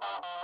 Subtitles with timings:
[0.00, 0.35] Thank you.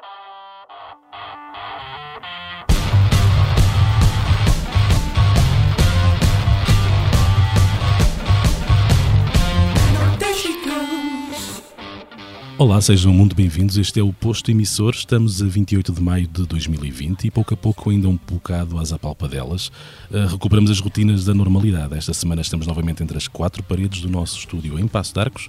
[12.63, 13.77] Olá, sejam muito bem-vindos.
[13.77, 14.95] Este é o Posto Emissor.
[14.95, 18.93] Estamos a 28 de maio de 2020 e pouco a pouco, ainda um bocado às
[18.93, 19.67] apalpadelas,
[20.13, 21.97] uh, recuperamos as rotinas da normalidade.
[21.97, 25.49] Esta semana estamos novamente entre as quatro paredes do nosso estúdio em Passo de Arcos,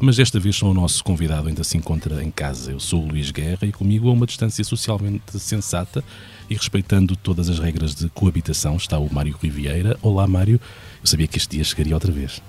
[0.00, 2.72] mas desta vez só o nosso convidado ainda se encontra em casa.
[2.72, 6.02] Eu sou o Luís Guerra e comigo a uma distância socialmente sensata
[6.50, 9.96] e respeitando todas as regras de coabitação está o Mário Rivieira.
[10.02, 10.60] Olá, Mário.
[11.00, 12.42] Eu sabia que este dia chegaria outra vez.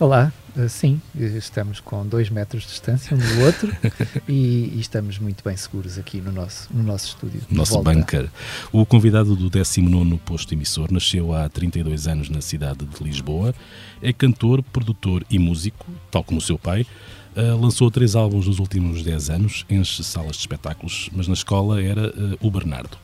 [0.00, 0.32] Olá,
[0.68, 3.76] sim, estamos com dois metros de distância um do outro
[4.28, 7.40] e, e, estamos muito bem seguros aqui no nosso, no nosso estúdio.
[7.50, 7.92] Nosso volta.
[7.92, 8.28] bunker.
[8.70, 13.54] O convidado do 19 posto emissor nasceu há 32 anos na cidade de Lisboa,
[14.00, 16.86] é cantor, produtor e músico, tal como o seu pai.
[17.34, 21.82] Uh, lançou três álbuns nos últimos 10 anos, enche salas de espetáculos, mas na escola
[21.82, 22.98] era uh, o Bernardo.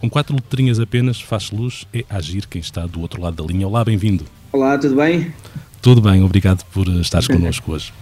[0.00, 3.66] Com quatro letrinhas apenas, faz luz, é agir quem está do outro lado da linha.
[3.66, 4.24] Olá, bem-vindo.
[4.52, 5.32] Olá, tudo bem?
[5.80, 7.92] Tudo bem, obrigado por estares connosco hoje.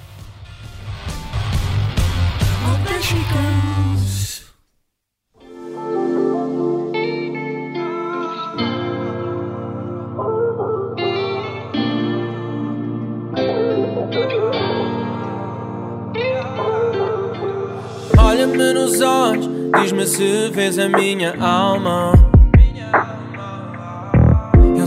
[18.18, 19.48] Olha-me nos olhos,
[19.80, 22.12] diz-me se vês a minha alma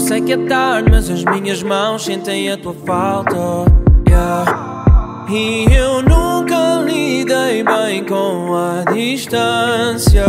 [0.10, 3.36] sei que é tarde, mas as minhas mãos sentem a tua falta.
[4.08, 5.26] Yeah.
[5.30, 10.26] E eu nunca lidei bem com a distância.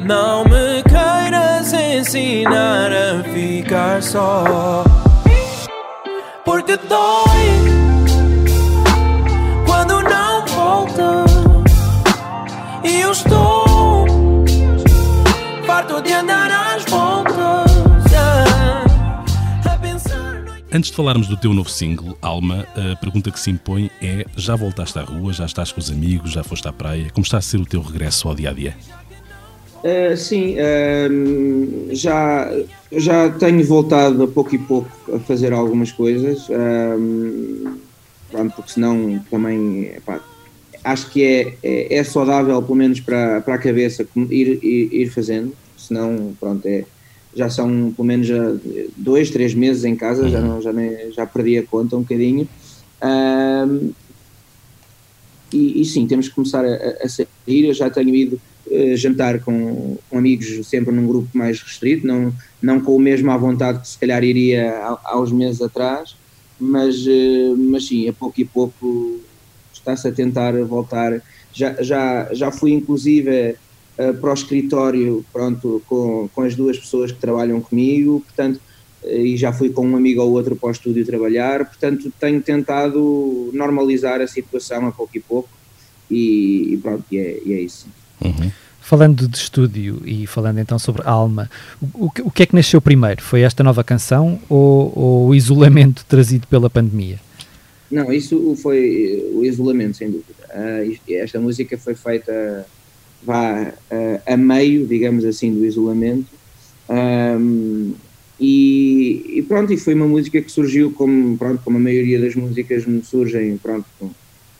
[0.00, 4.82] Não me queiras ensinar a ficar só.
[6.42, 7.57] Porque dói
[20.70, 24.54] Antes de falarmos do teu novo single, Alma, a pergunta que se impõe é: já
[24.54, 27.08] voltaste à rua, já estás com os amigos, já foste à praia?
[27.10, 28.76] Como está a ser o teu regresso ao dia a dia?
[29.78, 32.52] Uh, sim, uh, já,
[32.92, 37.78] já tenho voltado a pouco e pouco a fazer algumas coisas, uh,
[38.54, 40.20] porque senão também epá,
[40.84, 45.10] acho que é, é, é, saudável, pelo menos para, para a cabeça, ir, ir, ir
[45.10, 46.84] fazendo, senão pronto, é,
[47.38, 48.56] já são pelo menos já
[48.96, 50.28] dois, três meses em casa, uhum.
[50.28, 52.48] já, não, já, nem, já perdi a conta um bocadinho.
[53.00, 53.92] Um,
[55.52, 57.28] e, e, sim, temos que começar a, a sair.
[57.46, 62.34] Eu já tenho ido uh, jantar com, com, amigos sempre num grupo mais restrito, não,
[62.60, 66.16] não com o mesmo à vontade que se calhar iria há, há uns meses atrás,
[66.58, 69.20] mas, uh, mas sim, a pouco e pouco
[69.72, 71.22] está-se a tentar voltar.
[71.52, 73.54] Já, já, já fui inclusive
[73.98, 78.60] uh, para o escritório, pronto, com, com as duas pessoas que trabalham comigo, portanto,
[79.02, 82.40] uh, e já fui com um amigo ou outro para o estúdio trabalhar, portanto, tenho
[82.40, 85.48] tentado normalizar a situação a pouco e pouco,
[86.10, 87.86] e, e pronto, e é, e é isso.
[88.20, 88.50] Uhum.
[88.80, 92.80] Falando de estúdio e falando então sobre Alma, o, o, o que é que nasceu
[92.80, 93.22] primeiro?
[93.22, 97.20] Foi esta nova canção ou, ou o isolamento trazido pela pandemia?
[97.90, 100.34] Não, isso foi o isolamento, sem dúvida.
[100.54, 102.66] Uh, esta música foi feita
[103.22, 106.28] vá uh, a meio, digamos assim, do isolamento.
[106.88, 107.94] Um,
[108.40, 112.34] e, e, pronto, e foi uma música que surgiu como, pronto, como a maioria das
[112.36, 113.86] músicas me surgem, pronto,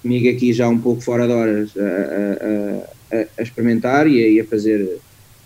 [0.02, 4.28] comigo aqui já um pouco fora de horas a, a, a, a experimentar e a,
[4.28, 4.98] e a, fazer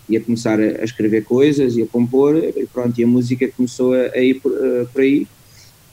[0.09, 3.93] e a começar a, escrever coisas e a compor e pronto, e a música começou
[3.93, 5.27] a, ir por, uh, por aí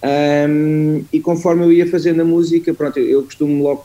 [0.03, 3.85] um, e conforme eu ia fazendo a música, pronto, eu, eu costumo logo,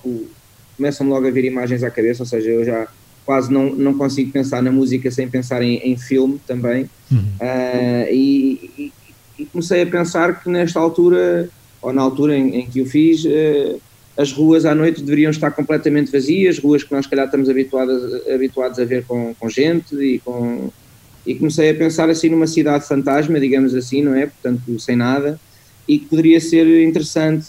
[0.78, 2.88] começam-me logo a vir imagens à cabeça, ou seja, eu já
[3.26, 6.90] quase não, não consigo pensar na música sem pensar em, em filme também.
[7.12, 7.18] Uhum.
[7.18, 8.94] Uh, e, e,
[9.40, 11.50] e, comecei a pensar que nesta altura,
[11.82, 13.82] ou na altura em, em que o fiz, uh,
[14.18, 18.80] as ruas à noite deveriam estar completamente vazias, ruas que nós, calhar, estamos habituados, habituados
[18.80, 20.70] a ver com, com gente e com.
[21.26, 24.28] E comecei a pensar assim numa cidade fantasma, digamos assim, não é?
[24.28, 25.40] Portanto, sem nada,
[25.88, 27.48] e que poderia ser interessante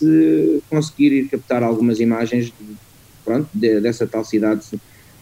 [0.70, 2.52] conseguir ir captar algumas imagens de,
[3.22, 4.64] pronto, de, dessa tal cidade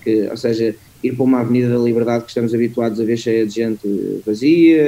[0.04, 3.46] que, ou seja, ir para uma Avenida da Liberdade que estamos habituados a ver cheia
[3.46, 4.82] de gente vazia,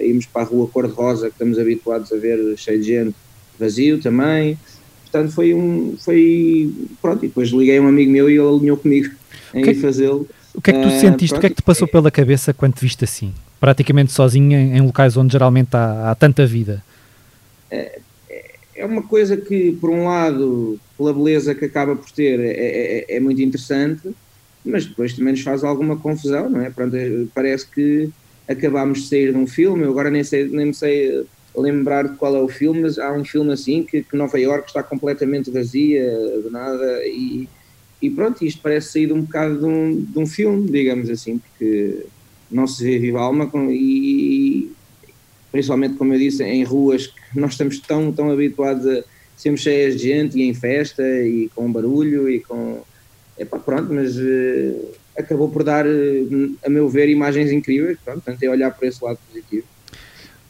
[0.00, 3.14] uh, irmos para a Rua Cor-de-Rosa que estamos habituados a ver cheia de gente
[3.58, 4.58] vazio também.
[5.02, 5.96] Portanto, foi um.
[5.98, 6.70] Foi.
[7.00, 9.14] Pronto, e depois liguei a um amigo meu e ele alinhou comigo
[9.54, 10.28] em que, ir fazê-lo.
[10.54, 11.28] O que é que tu uh, sentiste?
[11.28, 13.32] Pronto, o que é que te passou pela cabeça quando te viste assim?
[13.60, 16.82] Praticamente sozinho em, em locais onde geralmente há, há tanta vida?
[17.70, 17.98] É,
[18.76, 23.16] é uma coisa que, por um lado, pela beleza que acaba por ter, é, é,
[23.16, 24.10] é muito interessante,
[24.66, 26.70] mas depois também nos faz alguma confusão, não é?
[26.70, 26.96] Pronto,
[27.34, 28.10] parece que
[28.48, 31.24] acabámos de sair de um filme, eu agora nem, sei, nem me sei
[31.56, 34.68] lembrar de qual é o filme, mas há um filme assim que, que Nova York
[34.68, 36.04] está completamente vazia,
[36.44, 37.48] de nada, e,
[38.02, 42.04] e pronto, isto parece sair um bocado de um, de um filme, digamos assim, porque
[42.50, 44.70] não se vê viva alma e
[45.50, 49.02] principalmente, como eu disse, em ruas que nós estamos tão, tão habituados a
[49.36, 52.82] sermos cheias de gente e em festa e com barulho e com.
[53.38, 57.98] Epá, pronto, mas uh, acabou por dar, uh, a meu ver, imagens incríveis.
[58.04, 59.66] Pronto, tentei olhar por esse lado positivo.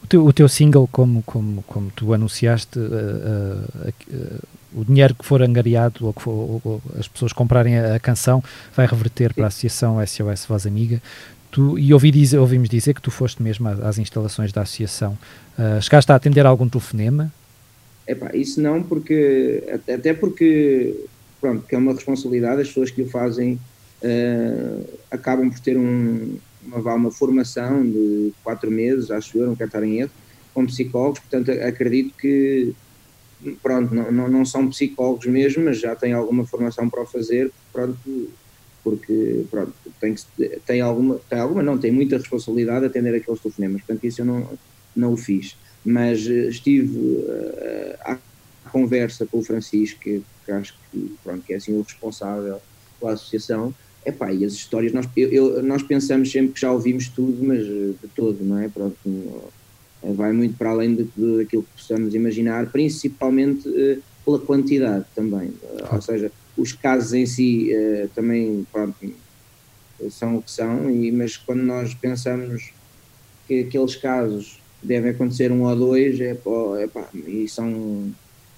[0.03, 4.41] O teu, o teu single, como, como, como tu anunciaste, uh,
[4.73, 8.43] o dinheiro que for angariado ou que for, ou as pessoas comprarem a, a canção
[8.75, 9.35] vai reverter Sim.
[9.35, 11.01] para a Associação SOS Voz Amiga.
[11.51, 15.17] Tu, e ouvi dizer, ouvimos dizer que tu foste mesmo às instalações da associação.
[15.57, 17.31] Uh, chegaste a atender algum telefonema?
[18.07, 19.63] Epá, isso não, porque
[19.93, 20.95] até porque
[21.47, 23.57] pronto, que é uma responsabilidade, as pessoas que o fazem
[24.03, 29.69] uh, acabam por ter um, uma, uma formação de quatro meses, acho eu, não quero
[29.69, 30.11] estar em erro,
[30.53, 32.73] com psicólogos, portanto acredito que
[33.61, 37.51] pronto, não, não, não são psicólogos mesmo, mas já têm alguma formação para o fazer,
[37.71, 37.97] pronto,
[38.83, 43.81] porque pronto, tem, que, tem, alguma, tem alguma, não, tem muita responsabilidade atender aqueles telefonemas,
[43.83, 44.49] portanto isso eu não,
[44.95, 45.55] não o fiz,
[45.85, 48.17] mas eh, estive uh,
[48.67, 50.21] conversa com o Francisco, que,
[50.51, 52.61] acho que, pronto, que é assim o responsável
[52.99, 53.73] pela associação,
[54.05, 57.59] epá, e as histórias, nós, eu, eu, nós pensamos sempre que já ouvimos tudo, mas
[57.59, 58.69] eh, de todo, não é?
[58.69, 58.97] Pronto,
[60.01, 65.95] vai muito para além de, daquilo que possamos imaginar, principalmente uh, pela quantidade também, uh,
[65.95, 68.95] ou seja, os casos em si uh, também pronto,
[70.09, 72.71] são o que são, e, mas quando nós pensamos
[73.47, 76.37] que aqueles casos devem acontecer um ou dois, é,
[76.79, 78.13] é pá, e são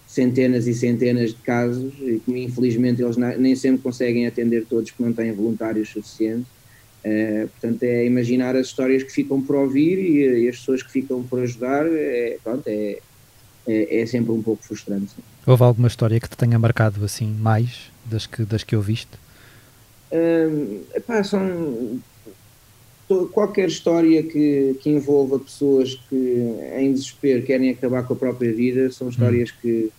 [0.09, 5.03] centenas e centenas de casos, e que infelizmente eles nem sempre conseguem atender todos porque
[5.03, 6.47] não têm voluntários suficientes.
[7.05, 10.91] Uh, portanto, é imaginar as histórias que ficam por ouvir e, e as pessoas que
[10.91, 12.97] ficam por ajudar, é, pronto, é,
[13.67, 15.13] é, é sempre um pouco frustrante.
[15.45, 19.11] Houve alguma história que te tenha marcado assim mais das que, das que ouviste?
[20.11, 22.01] Uh, epá, são
[23.31, 28.91] qualquer história que, que envolva pessoas que em desespero querem acabar com a própria vida
[28.91, 29.53] são histórias hum.
[29.61, 29.91] que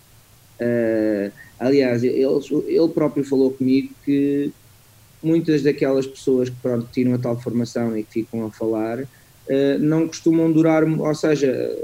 [0.60, 2.22] uh, aliás ele,
[2.66, 4.52] ele próprio falou comigo que
[5.22, 9.78] muitas daquelas pessoas que pronto tiram a tal formação e que ficam a falar uh,
[9.78, 11.76] não costumam durar ou seja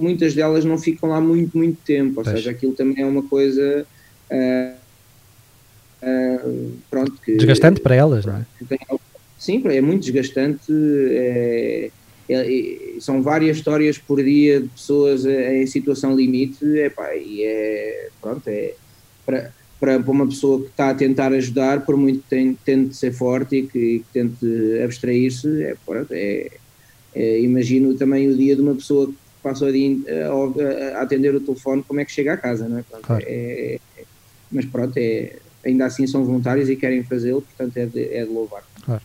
[0.00, 2.36] muitas delas não ficam lá muito, muito tempo, ou pois.
[2.36, 3.86] seja, aquilo também é uma coisa
[4.30, 4.76] uh,
[6.90, 8.46] pronto, que, desgastante para elas, não é?
[9.38, 10.72] sim, é muito desgastante.
[10.72, 11.90] É,
[12.28, 18.08] é, é, são várias histórias por dia de pessoas em situação limite, epá, e é
[18.20, 18.74] pronto, é
[19.24, 23.56] para, para uma pessoa que está a tentar ajudar, por muito que tente ser forte
[23.56, 24.46] e que, que tente
[24.84, 25.76] abstrair-se, é,
[26.10, 26.50] é,
[27.14, 31.40] é, imagino também o dia de uma pessoa que passou a, a, a, atender o
[31.40, 32.82] telefone, como é que chega a casa, não é?
[32.82, 33.24] Pronto, claro.
[33.26, 34.02] é, é
[34.52, 38.30] mas pronto, é, ainda assim são voluntários e querem fazê-lo, portanto é de, é de
[38.30, 38.62] louvar.
[38.84, 39.02] Claro.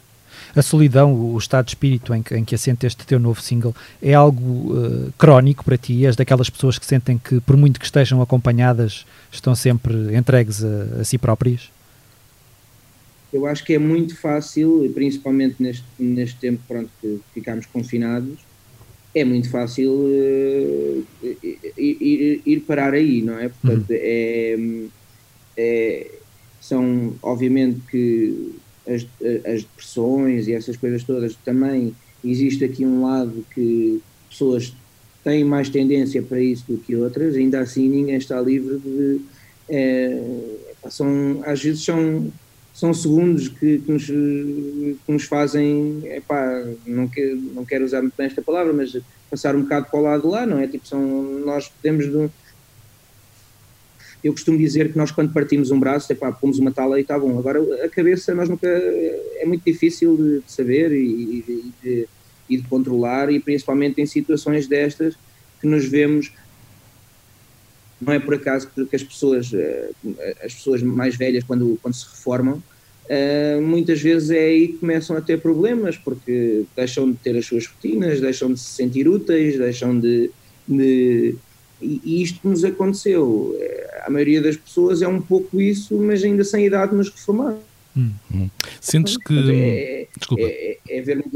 [0.56, 3.76] A solidão, o estado de espírito em que, em que assenta este teu novo single,
[4.02, 6.06] é algo uh, crónico para ti?
[6.06, 11.02] És daquelas pessoas que sentem que, por muito que estejam acompanhadas, estão sempre entregues a,
[11.02, 11.70] a si próprias?
[13.34, 18.40] Eu acho que é muito fácil, principalmente neste, neste tempo pronto, que ficámos confinados,
[19.14, 21.06] é muito fácil uh,
[21.78, 23.50] ir, ir, parar aí, não é?
[23.50, 23.98] Portanto, uhum.
[23.98, 24.58] é,
[25.58, 26.12] é,
[26.62, 28.56] são obviamente que
[28.88, 29.06] as,
[29.46, 34.74] as depressões e essas coisas todas também existe aqui um lado que pessoas
[35.24, 39.22] têm mais tendência para isso do que outras, ainda assim ninguém está livre de
[39.68, 40.22] é,
[40.90, 42.32] são, às vezes são
[42.76, 48.16] são segundos que, que, nos, que nos fazem, epá, não, que, não quero usar muito
[48.18, 48.98] bem esta palavra, mas
[49.32, 50.68] passar um bocado para o lado de lá, não é?
[50.68, 51.02] Tipo, são,
[51.46, 52.06] nós podemos.
[52.06, 52.30] De,
[54.26, 57.18] eu costumo dizer que nós, quando partimos um braço, epá, pomos uma tala e está
[57.18, 57.38] bom.
[57.38, 58.68] Agora, a cabeça, nós nunca.
[58.68, 62.08] É muito difícil de, saber e, e, de,
[62.50, 65.16] e de controlar, e principalmente em situações destas
[65.62, 66.32] que nos vemos
[68.02, 69.90] não é por acaso que as pessoas, eh,
[70.44, 72.62] as pessoas mais velhas, quando, quando se reformam,
[73.06, 77.46] Uh, muitas vezes é aí que começam a ter problemas, porque deixam de ter as
[77.46, 80.32] suas rotinas, deixam de se sentir úteis, deixam de.
[80.68, 81.36] de
[81.82, 83.56] e, isto nos aconteceu.
[83.60, 87.56] Eh, a maioria das pessoas é um pouco isso, mas ainda sem idade nos reformar.
[87.96, 88.50] Hum, hum.
[88.82, 89.52] Sentes que.
[89.52, 90.44] É, Desculpa.
[90.44, 91.34] É, é, é vermos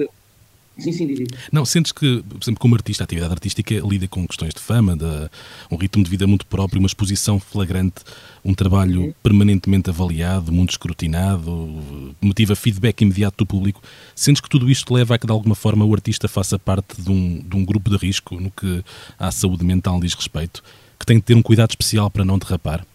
[0.80, 1.28] Sim, sim, diz.
[1.52, 4.96] Não, sentes que, por exemplo, como artista, a atividade artística lida com questões de fama,
[4.96, 5.30] de,
[5.70, 8.02] um ritmo de vida muito próprio, uma exposição flagrante,
[8.44, 11.84] um trabalho permanentemente avaliado, muito escrutinado,
[12.22, 13.82] motiva feedback imediato do público.
[14.16, 17.12] Sentes que tudo isto leva a que, de alguma forma, o artista faça parte de
[17.12, 18.84] um, de um grupo de risco no que
[19.18, 20.64] à saúde mental diz respeito,
[20.98, 22.86] que tem de ter um cuidado especial para não derrapar?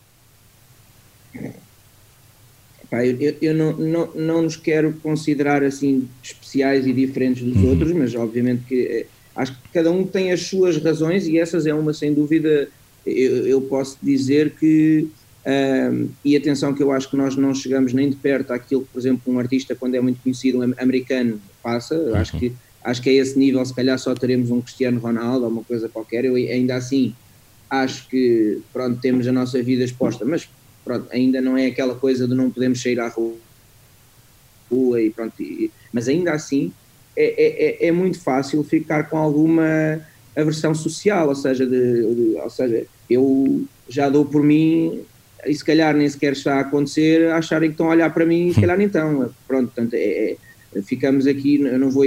[2.94, 7.70] Pá, eu, eu não, não, não nos quero considerar assim especiais e diferentes dos uhum.
[7.70, 11.66] outros, mas obviamente que eh, acho que cada um tem as suas razões e essas
[11.66, 12.68] é uma sem dúvida.
[13.04, 15.08] Eu, eu posso dizer que,
[15.44, 18.92] um, e atenção, que eu acho que nós não chegamos nem de perto àquilo que,
[18.92, 21.96] por exemplo, um artista, quando é muito conhecido, um americano, passa.
[21.96, 22.14] Uhum.
[22.14, 22.52] Acho, que,
[22.84, 25.88] acho que a esse nível, se calhar, só teremos um Cristiano Ronaldo ou uma coisa
[25.88, 26.24] qualquer.
[26.24, 27.12] Eu ainda assim
[27.68, 30.48] acho que, pronto, temos a nossa vida exposta, mas
[30.84, 33.34] pronto, ainda não é aquela coisa de não podemos sair à rua
[35.00, 36.72] e pronto, e, mas ainda assim
[37.16, 40.00] é, é, é, muito fácil ficar com alguma
[40.36, 45.00] aversão social, ou seja, de, de, ou seja, eu já dou por mim
[45.46, 48.48] e se calhar nem sequer está a acontecer, acharem que estão a olhar para mim
[48.48, 50.36] e se calhar então, pronto, portanto, é,
[50.74, 52.04] é, ficamos aqui, eu não vou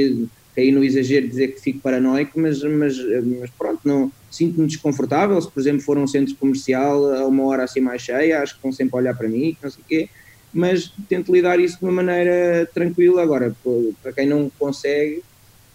[0.58, 2.98] cair no exagero dizer que fico paranoico, mas, mas,
[3.40, 7.64] mas pronto, não, sinto-me desconfortável, se por exemplo for um centro comercial a uma hora
[7.64, 10.10] assim mais cheia, acho que estão sempre olhar para mim, não sei o quê,
[10.52, 13.22] mas tento lidar isso de uma maneira tranquila.
[13.22, 13.56] Agora,
[14.02, 15.18] para quem não consegue,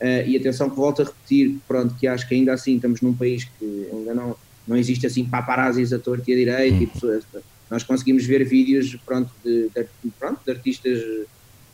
[0.01, 3.15] uh, e atenção que volto a repetir, pronto, que acho que ainda assim estamos num
[3.15, 4.35] país que ainda não,
[4.67, 6.83] não existe assim paparazzis a torto e a direita uhum.
[6.83, 7.25] e pessoas,
[7.71, 9.87] nós conseguimos ver vídeos, pronto, de, de,
[10.19, 10.99] pronto, de artistas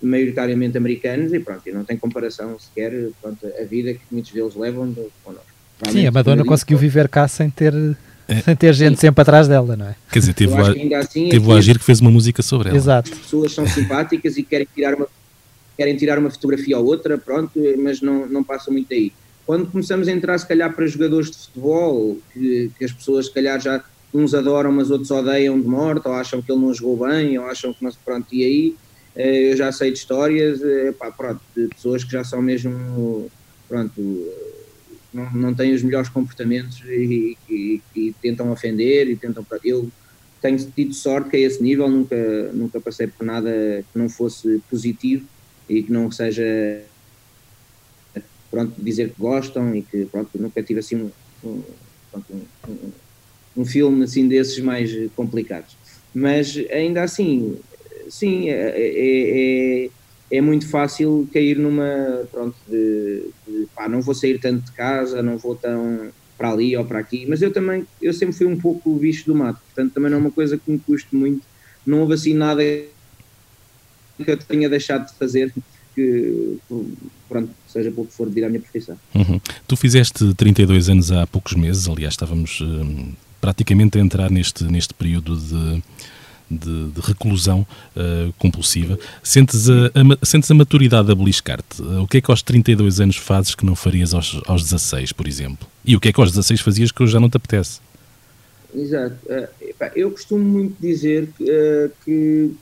[0.00, 4.54] maioritariamente americanos e pronto, e não tem comparação sequer pronto, a vida que muitos deles
[4.54, 5.46] levam de, connosco.
[5.90, 7.72] Sim, a Madonna conseguiu viver cá sem ter,
[8.26, 8.40] é.
[8.40, 9.08] sem ter gente Sim.
[9.08, 9.96] sempre atrás dela, não é?
[10.10, 12.76] Quer dizer, teve, a, assim, teve o agir que fez uma música sobre ela.
[12.76, 13.12] Exato.
[13.12, 15.06] As pessoas são simpáticas e querem tirar uma,
[15.76, 19.12] querem tirar uma fotografia ou outra, pronto, mas não, não passam muito daí.
[19.46, 23.32] Quando começamos a entrar, se calhar, para jogadores de futebol, que, que as pessoas, se
[23.32, 27.08] calhar, já uns adoram, mas outros odeiam de morte, ou acham que ele não jogou
[27.08, 27.98] bem, ou acham que não se.
[28.04, 28.76] Pronto, e aí
[29.16, 30.60] eu já sei de histórias,
[30.98, 33.30] pá, pronto, de pessoas que já são mesmo.
[33.68, 34.00] Pronto
[35.12, 39.44] não, não têm os melhores comportamentos e, e, e, tentam ofender e tentam.
[39.64, 39.90] Eu
[40.40, 43.50] tenho tido sorte que a esse nível nunca, nunca passei por nada
[43.92, 45.26] que não fosse positivo
[45.68, 46.82] e que não seja
[48.50, 51.10] pronto, dizer que gostam e que pronto, nunca tive assim um,
[51.44, 51.62] um,
[52.68, 52.92] um,
[53.56, 55.76] um filme assim desses mais complicados.
[56.14, 57.58] Mas ainda assim,
[58.08, 59.90] sim, é, é, é
[60.30, 65.22] é muito fácil cair numa, pronto, de, de pá, não vou sair tanto de casa,
[65.22, 68.56] não vou tão para ali ou para aqui, mas eu também, eu sempre fui um
[68.56, 71.42] pouco o bicho do mato, portanto também não é uma coisa que me custe muito,
[71.84, 72.86] não houve assim nada que
[74.26, 75.52] eu tenha deixado de fazer
[75.94, 76.58] que,
[77.28, 78.96] pronto, seja pouco for devido à minha profissão.
[79.14, 79.40] Uhum.
[79.66, 84.94] Tu fizeste 32 anos há poucos meses, aliás estávamos hum, praticamente a entrar neste, neste
[84.94, 85.82] período de
[86.50, 88.98] de, de reclusão uh, compulsiva.
[89.22, 91.82] Sentes a, a, sentes a maturidade a beliscar-te?
[91.82, 95.12] Uh, o que é que aos 32 anos fazes que não farias aos, aos 16,
[95.12, 95.66] por exemplo?
[95.84, 97.80] E o que é que aos 16 fazias que hoje já não te apetece?
[98.74, 99.16] Exato.
[99.26, 99.48] Uh,
[99.94, 102.54] eu costumo muito dizer que, que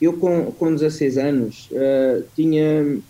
[0.00, 1.68] eu com, com 16 anos
[2.34, 3.00] tinha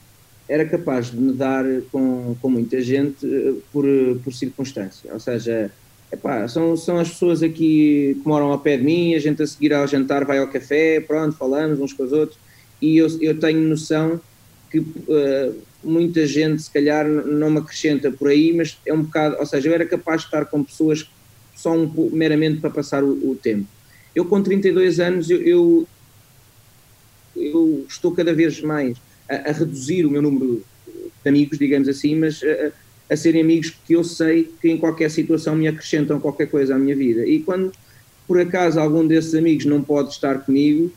[0.49, 3.25] era capaz de me dar com, com muita gente
[3.73, 3.85] por,
[4.25, 5.71] por circunstância, ou seja,
[6.13, 9.47] Epá, são, são as pessoas aqui que moram ao pé de mim, a gente a
[9.47, 12.37] seguir ao jantar vai ao café, pronto, falamos uns com os outros,
[12.83, 14.21] e eu, eu tenho noção
[14.71, 19.37] que uh, muita gente se calhar não me acrescenta por aí, mas é um bocado,
[19.39, 21.09] ou seja, eu era capaz de estar com pessoas
[21.55, 23.67] só um, meramente para passar o, o, tempo.
[24.13, 25.89] Eu com 32 anos, eu, eu,
[27.37, 28.97] eu estou cada vez mais
[29.29, 30.65] a, a, reduzir o meu número
[31.23, 32.43] de amigos, digamos assim, mas...
[32.43, 32.73] Uh,
[33.11, 36.79] a serem amigos que eu sei que em qualquer situação me acrescentam qualquer coisa à
[36.79, 37.27] minha vida.
[37.27, 37.73] E quando
[38.27, 40.93] por acaso algum desses amigos não pode estar comigo,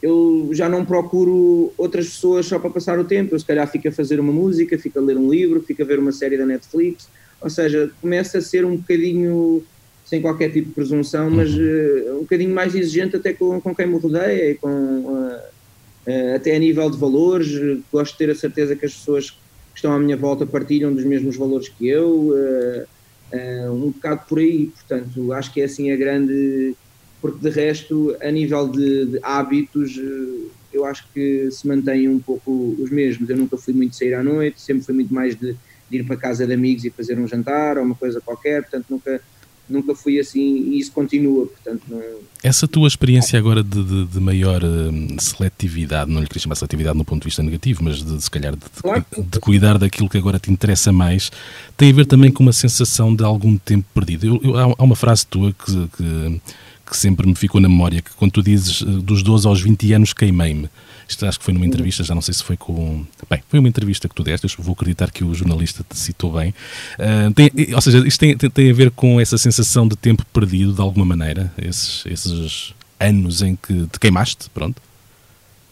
[0.00, 3.34] eu já não procuro outras pessoas só para passar o tempo.
[3.34, 5.84] Eu se calhar fico a fazer uma música, fico a ler um livro, fico a
[5.84, 7.08] ver uma série da Netflix.
[7.40, 9.64] Ou seja, começa a ser um bocadinho,
[10.04, 13.88] sem qualquer tipo de presunção, mas uh, um bocadinho mais exigente até com, com quem
[13.88, 17.48] me rodeia, com, uh, até a nível de valores.
[17.92, 19.36] Gosto de ter a certeza que as pessoas
[19.78, 22.84] estão à minha volta partilham dos mesmos valores que eu, uh,
[23.32, 26.74] uh, um bocado por aí, portanto, acho que é assim a grande.
[27.20, 32.20] Porque de resto, a nível de, de hábitos, uh, eu acho que se mantêm um
[32.20, 33.28] pouco os mesmos.
[33.28, 35.56] Eu nunca fui muito sair à noite, sempre fui muito mais de,
[35.90, 38.86] de ir para casa de amigos e fazer um jantar ou uma coisa qualquer, portanto,
[38.90, 39.20] nunca.
[39.68, 42.00] Nunca fui assim e isso continua, portanto não...
[42.42, 46.96] Essa tua experiência agora de, de, de maior hum, seletividade, não lhe queria chamar seletividade
[46.96, 49.04] no ponto de vista negativo, mas de, se calhar de, Claro.
[49.16, 51.30] de cuidar daquilo que agora te interessa mais,
[51.76, 54.26] tem a ver também com uma sensação de algum tempo perdido.
[54.26, 56.40] Eu- eu- há há uma frase tua que, que,
[56.86, 59.92] que sempre me ficou na memória, que quando tu dizes eh, dos 12 aos 20
[59.92, 60.68] anos queimei-me.
[61.08, 63.04] Isto acho que foi numa entrevista, já não sei se foi com.
[63.30, 66.54] Bem, foi uma entrevista que tu deste, vou acreditar que o jornalista te citou bem.
[66.98, 70.24] Ah, tem- ou seja, isto tem, tem, tem a ver com essa sensação de tempo
[70.32, 74.82] perdido, de alguma maneira, esses, esses anos em que te queimaste, pronto.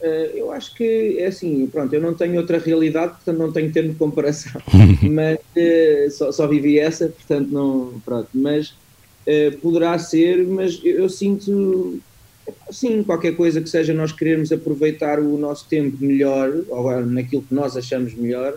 [0.00, 3.72] Eh, eu acho que é assim, pronto, eu não tenho outra realidade, portanto não tenho
[3.72, 4.60] termo de comparação,
[5.02, 8.74] mas eh, só, só vivi essa, portanto não, pronto, mas
[9.26, 11.98] eh, poderá ser, mas eu, eu sinto,
[12.70, 17.54] sim, qualquer coisa que seja nós querermos aproveitar o nosso tempo melhor, ou naquilo que
[17.54, 18.56] nós achamos melhor,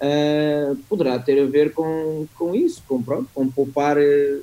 [0.00, 3.96] eh, poderá ter a ver com, com isso, com, pronto, com poupar...
[3.98, 4.38] eh,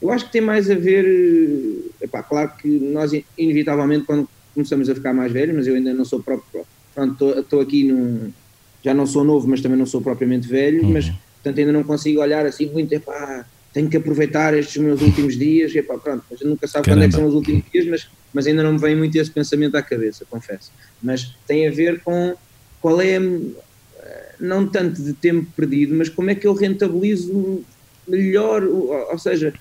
[0.00, 4.88] eu acho que tem mais a ver, eh, epá, claro que nós inevitavelmente quando começamos
[4.88, 6.64] a ficar mais velhos, mas eu ainda não sou próprio.
[6.94, 8.30] Pronto, estou aqui num.
[8.84, 10.92] Já não sou novo, mas também não sou propriamente velho, Uhum.
[10.92, 15.36] mas portanto ainda não consigo olhar assim muito, epá, tenho que aproveitar estes meus últimos
[15.36, 17.16] dias, epá, pronto, a gente nunca sabe quando é que Caramba.
[17.16, 20.26] são os últimos dias, mas, mas ainda não me vem muito esse pensamento à cabeça,
[20.28, 20.72] confesso.
[21.02, 22.34] Mas tem a ver com
[22.80, 27.64] qual é, eh, não tanto de tempo perdido, mas como é que eu rentabilizo
[28.06, 29.52] melhor, ou, seja,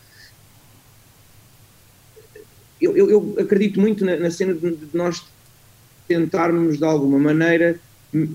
[2.80, 5.22] eu, eu, eu acredito muito na, na cena de, de nós
[6.08, 7.80] tentarmos de alguma maneira
[8.14, 8.30] me-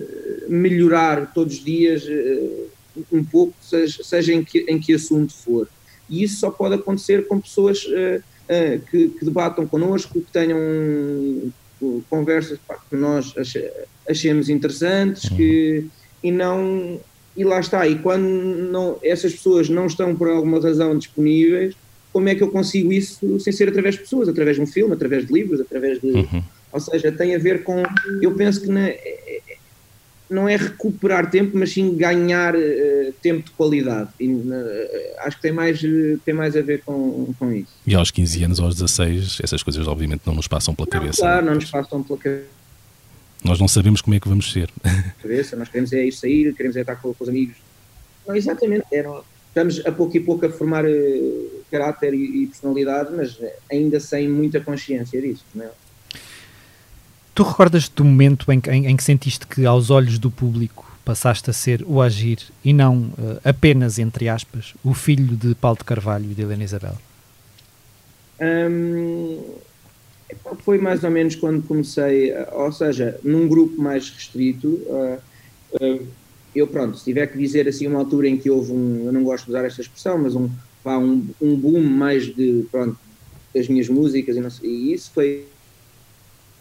[0.48, 2.71] melhorar todos os dias eh,
[3.12, 5.68] um pouco, seja, seja em, que, em que assunto for.
[6.08, 10.58] E isso só pode acontecer com pessoas eh, eh, que, que debatam connosco, que tenham
[12.08, 13.70] conversas pá, que nós ache-
[14.08, 15.86] achemos interessantes que,
[16.22, 17.00] e não
[17.36, 21.74] e lá está, e quando não, essas pessoas não estão por alguma razão disponíveis,
[22.12, 24.92] como é que eu consigo isso sem ser através de pessoas, através de um filme,
[24.92, 26.08] através de livros, através de.
[26.08, 26.42] Uhum.
[26.70, 27.82] Ou seja, tem a ver com.
[28.20, 28.90] Eu penso que na-
[30.32, 34.08] não é recuperar tempo, mas sim ganhar eh, tempo de qualidade.
[34.18, 37.68] E, eh, acho que tem mais, eh, tem mais a ver com, com isso.
[37.86, 41.20] E aos 15 anos, aos 16, essas coisas obviamente não nos passam pela Não, cabeça.
[41.20, 41.60] claro, não né?
[41.60, 42.18] nos passam pela
[43.44, 44.70] Nós não sabemos como é que vamos ser.
[45.22, 47.56] cabeça, nós queremos é ir sair, queremos é estar com, com os amigos.
[48.26, 50.84] Não, exatamente, é, não- estamos a pouco e pouco a formar
[51.70, 53.38] caráter e, e personalidade, mas
[53.70, 55.44] ainda sem muita consciência disso.
[55.54, 55.70] Não é?
[57.34, 60.90] Tu recordas do momento em que, em, em que sentiste que, aos olhos do público,
[61.04, 65.78] passaste a ser o Agir e não eh, apenas, entre aspas, o filho de Paulo
[65.78, 66.96] de Carvalho e de Helena Isabel?
[70.32, 74.80] Epá, foi mais ou menos quando comecei, ah, ou seja, num grupo mais restrito.
[74.90, 75.18] ah,
[75.80, 75.98] ah,
[76.54, 79.24] eu, pronto, se tiver que dizer assim uma altura em que houve um, eu não
[79.24, 80.50] gosto de usar esta expressão, mas um,
[80.84, 82.98] pá, um, um boom mais de, pronto,
[83.54, 85.46] das minhas músicas e, não e isso foi,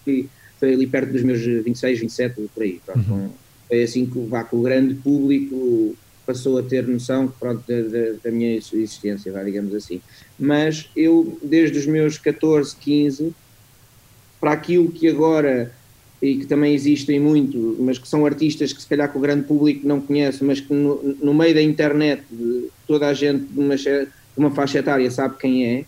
[0.06, 0.30] foi,
[0.62, 2.80] foi ali perto dos meus 26, 27, por aí.
[2.86, 3.30] Pronto, com-
[3.68, 5.96] foi assim que, vá, que o grande público
[6.26, 10.00] passou a ter noção pronto, da, da- da minha existência, vá, digamos assim
[10.40, 13.34] mas eu, desde os meus 14, 15,
[14.40, 15.72] para aquilo que agora,
[16.22, 19.44] e que também existem muito, mas que são artistas que se calhar que o grande
[19.44, 22.24] público não conhece, mas que no, no meio da internet
[22.88, 25.86] toda a gente de uma, xe- de uma faixa etária sabe quem é,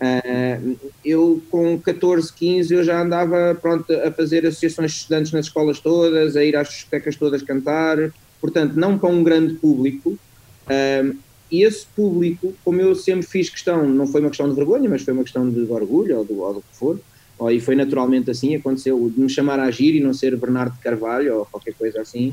[0.00, 0.60] ah,
[1.04, 5.80] eu com 14, 15 eu já andava pronto, a fazer associações de estudantes nas escolas
[5.80, 7.96] todas, a ir às discotecas todas cantar,
[8.40, 10.18] portanto não para um grande público,
[10.66, 11.14] ah,
[11.50, 15.02] e esse público, como eu sempre fiz questão, não foi uma questão de vergonha, mas
[15.02, 17.00] foi uma questão de orgulho ou do, ou do que for,
[17.38, 20.74] ou, e foi naturalmente assim, aconteceu de me chamar a agir e não ser Bernardo
[20.74, 22.32] de Carvalho ou qualquer coisa assim.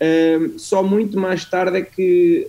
[0.00, 2.46] Ahm, só muito mais tarde é que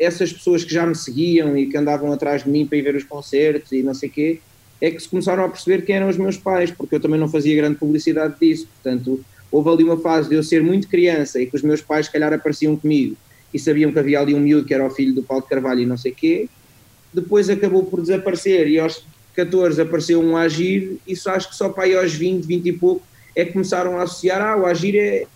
[0.00, 2.96] essas pessoas que já me seguiam e que andavam atrás de mim para ir ver
[2.96, 4.40] os concertos e não sei o quê,
[4.80, 7.28] é que se começaram a perceber quem eram os meus pais, porque eu também não
[7.28, 8.66] fazia grande publicidade disso.
[8.66, 12.06] Portanto, houve ali uma fase de eu ser muito criança e que os meus pais,
[12.06, 13.14] se calhar, apareciam comigo
[13.52, 15.80] e sabiam que havia ali um miúdo que era o filho do Paulo de Carvalho
[15.80, 16.48] e não sei o quê.
[17.12, 21.84] Depois acabou por desaparecer e aos 14 apareceu um Agir, isso acho que só para
[21.84, 23.02] aí aos 20, 20 e pouco
[23.36, 25.26] é que começaram a associar, ah, o Agir é,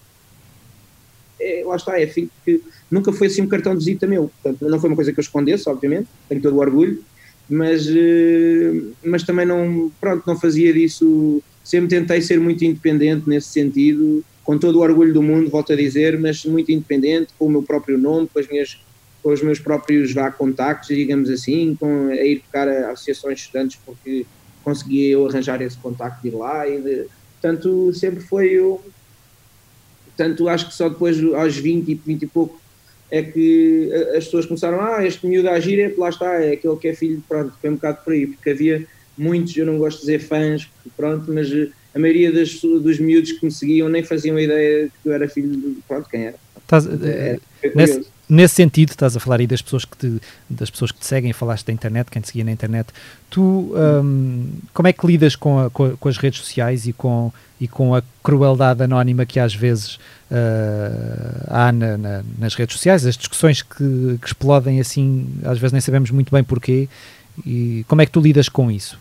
[1.44, 4.68] é lá está, é filho que nunca foi assim um cartão de visita meu, portanto
[4.68, 7.02] não foi uma coisa que eu escondesse, obviamente, tenho todo o orgulho,
[7.48, 13.48] mas, eh, mas também não, pronto, não fazia disso, sempre tentei ser muito independente nesse
[13.48, 17.50] sentido, com todo o orgulho do mundo, volto a dizer, mas muito independente, com o
[17.50, 18.78] meu próprio nome, com, as minhas,
[19.22, 23.44] com os meus próprios vá, contactos, digamos assim, com, a ir tocar a associações de
[23.44, 24.26] estudantes porque
[24.62, 27.07] conseguia eu arranjar esse contacto de ir lá, e de,
[27.40, 28.83] portanto sempre foi eu,
[30.16, 32.61] portanto acho que só depois aos 20 e 20 e pouco
[33.11, 36.77] é que as pessoas começaram, ah, este miúdo a agir, é, lá está, é aquele
[36.77, 40.00] que é filho, pronto, foi um bocado por aí, porque havia muitos, eu não gosto
[40.00, 41.48] de dizer fãs, pronto, mas
[41.94, 45.57] a maioria das, dos miúdos que me seguiam nem faziam ideia que eu era filho
[45.57, 46.37] de, pronto, quem era.
[46.57, 50.70] Estás, é, é nesse, nesse, sentido, estás a falar aí das pessoas que te, das
[50.70, 52.88] pessoas que te seguem, falaste da internet, quem te seguia na internet,
[53.30, 57.32] tu um, como é que lidas com, a, com, com, as redes sociais e com,
[57.60, 59.96] e com a crueldade anónima que às vezes
[60.30, 65.72] uh, há na, na, nas redes sociais, as discussões que, que explodem assim, às vezes
[65.72, 66.88] nem sabemos muito bem porquê,
[67.44, 68.98] e como é que tu lidas com isso?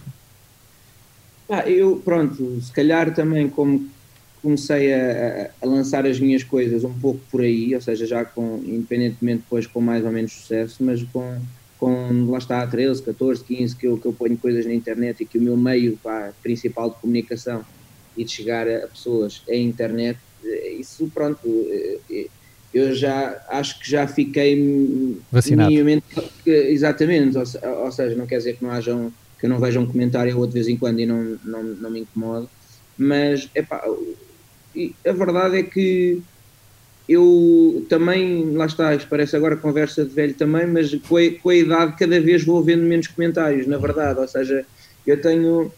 [1.50, 3.88] Ah, eu, pronto, se calhar também como
[4.44, 8.62] comecei a, a, lançar as minhas coisas um pouco por aí, ou seja, já com,
[8.66, 11.40] independentemente depois com mais ou menos sucesso, mas com,
[11.80, 15.26] com lá está, 13, 14, 15, que eu, que eu ponho coisas na internet e
[15.26, 17.64] que o meu meio pá, principal de comunicação
[18.18, 22.28] e de chegar a pessoas é a internet, eh, isso pronto, eh, eh,
[22.74, 25.70] eu já acho que já fiquei vacinado.
[25.70, 26.04] Minimamente,
[26.46, 27.46] exatamente, ou,
[27.86, 30.46] ou, seja, não quer dizer que não hajam que eu não veja um comentário ou
[30.46, 32.50] de vez em quando e não, não, não me incomodo,
[32.98, 33.84] mas epá,
[35.06, 36.22] a verdade é que
[37.08, 41.56] eu também, lá está, parece agora conversa de velho também, mas com a, com a
[41.56, 44.66] idade cada vez vou vendo menos comentários, na verdade, ou seja,
[45.06, 45.72] eu tenho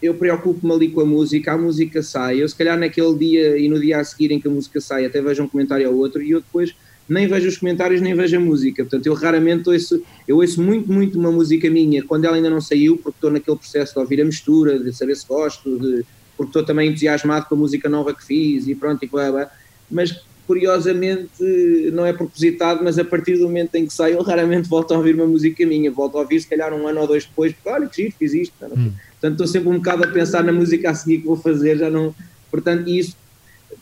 [0.00, 3.68] eu preocupo-me ali com a música, a música sai, eu se calhar naquele dia e
[3.68, 6.22] no dia a seguir em que a música sai até vejo um comentário ou outro
[6.22, 6.74] e eu depois
[7.08, 10.92] nem vejo os comentários nem vejo a música, portanto eu raramente ouço, eu ouço muito,
[10.92, 14.20] muito uma música minha quando ela ainda não saiu, porque estou naquele processo de ouvir
[14.20, 16.04] a mistura, de saber se gosto, de,
[16.38, 19.50] porque estou também entusiasmado com a música nova que fiz e pronto, e blá, blá.
[19.90, 21.44] mas curiosamente
[21.92, 24.96] não é propositado, mas a partir do momento em que sai eu raramente volto a
[24.96, 27.68] ouvir uma música minha, volto a ouvir se calhar um ano ou dois depois, porque
[27.68, 28.92] olha que giro, fiz isto, hum.
[29.20, 31.90] Portanto, estou sempre um bocado a pensar na música a seguir que vou fazer, já
[31.90, 32.14] não.
[32.50, 33.16] Portanto, isso,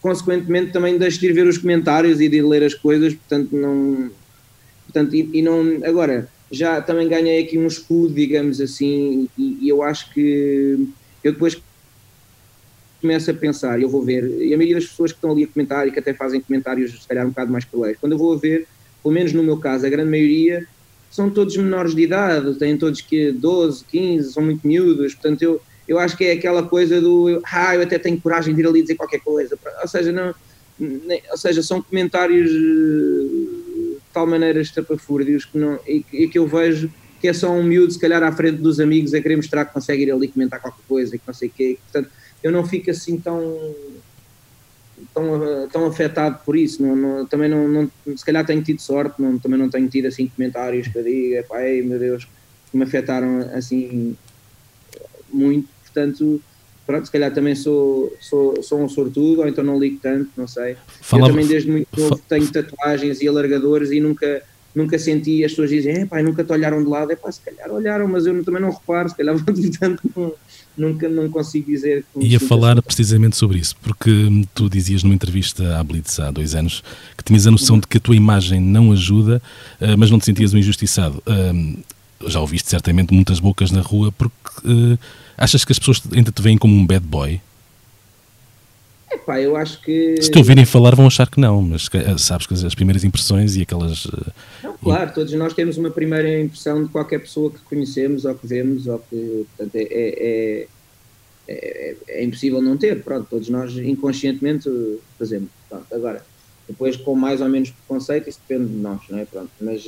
[0.01, 4.11] consequentemente, também deixo de ir ver os comentários e de ler as coisas, portanto, não.
[4.87, 5.81] Portanto, e, e não.
[5.85, 10.89] Agora, já também ganhei aqui um escudo, digamos assim, e, e eu acho que
[11.23, 11.61] eu depois
[13.07, 15.47] começo a pensar, eu vou ver, e a maioria das pessoas que estão ali a
[15.47, 18.35] comentar e que até fazem comentários, se calhar, um bocado mais cruéis, quando eu vou
[18.35, 18.67] a ver,
[19.01, 20.67] pelo menos no meu caso, a grande maioria
[21.09, 25.63] são todos menores de idade, têm todos que 12, 15, são muito miúdos, portanto eu,
[25.87, 28.83] eu acho que é aquela coisa do ah, eu até tenho coragem de ir ali
[28.83, 30.35] dizer qualquer coisa, ou seja, não,
[30.77, 36.47] nem, ou seja, são comentários de tal maneira estapafúrdios que não, e, e, que eu
[36.49, 36.91] vejo
[37.21, 39.73] que é só um miúdo, se calhar à frente dos amigos, a querer mostrar que
[39.73, 42.11] consegue ir ali comentar qualquer coisa e que não sei o quê, portanto
[42.47, 43.75] eu não fico assim tão
[45.13, 46.81] tão, tão afetado por isso.
[46.81, 50.07] Não, não, também não, não, se calhar tenho tido sorte, não, também não tenho tido
[50.07, 52.25] assim comentários que eu diga, pai, meu Deus,
[52.71, 54.17] que me afetaram assim
[55.33, 55.69] muito.
[55.83, 56.41] Portanto,
[56.87, 60.47] pronto, se calhar também sou, sou, sou um sortudo, ou então não ligo tanto, não
[60.47, 60.77] sei.
[61.01, 64.41] Falava, eu também desde muito novo tenho tatuagens e alargadores e nunca
[64.77, 67.41] nunca senti as pessoas dizem, é pá, nunca te olharam de lado, é pá, se
[67.41, 70.35] calhar olharam, mas eu também não reparo, se calhar portanto não,
[70.77, 72.05] nunca não consigo dizer.
[72.21, 74.11] Ia falar precisamente sobre isso, porque
[74.55, 76.85] tu dizias numa entrevista à Blitz há dois anos
[77.17, 79.41] que tinhas a noção de que a tua imagem não ajuda,
[79.81, 81.23] eh, mas não te sentias um injustiçado.
[82.27, 84.35] Já ouviste certamente muitas bocas na rua porque
[84.67, 84.99] eh,
[85.39, 87.41] achas que as pessoas ainda te veem como um bad boy?
[89.11, 90.21] Epá, eu acho que.
[90.21, 93.63] Se te ouvirem falar, vão achar que não, mas sabes que as primeiras impressões e
[93.63, 94.07] aquelas.
[94.77, 98.47] Eh, claro, todos nós temos uma primeira impressão de qualquer pessoa que conhecemos ou que
[98.47, 99.47] vemos, ou que.
[99.57, 100.69] Portanto, é, é,
[101.49, 104.69] é, é impossível não ter, pronto, todos nós inconscientemente
[105.19, 105.49] fazemos.
[105.69, 106.25] Pronto, agora,
[106.69, 109.25] depois com mais ou menos preconceito, isso depende de nós, não é?
[109.25, 109.85] Pronto, mas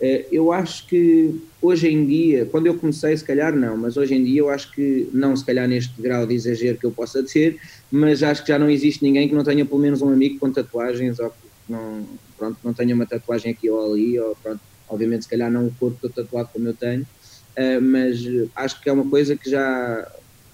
[0.00, 4.14] eh, eu acho que hoje em dia, quando eu comecei, se calhar não, mas hoje
[4.14, 7.22] em dia eu acho que, não se calhar neste grau de exagero que eu possa
[7.22, 7.58] ter,
[7.90, 10.52] mas acho que já não existe ninguém que não tenha pelo menos um amigo com
[10.52, 11.36] tatuagens ou que
[11.68, 12.06] não,
[12.38, 15.74] pronto, não tenha uma tatuagem aqui ou ali, ou pronto, obviamente se calhar não o
[15.78, 18.18] corpo todo tatuado como eu tenho, uh, mas
[18.54, 20.10] acho que é uma coisa que já,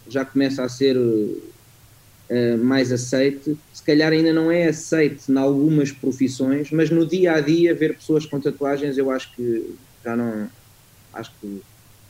[0.09, 5.93] já começa a ser uh, mais aceite, se calhar ainda não é aceite em algumas
[5.93, 10.49] profissões, mas no dia a dia ver pessoas com tatuagens eu acho que já não
[11.13, 11.63] acho que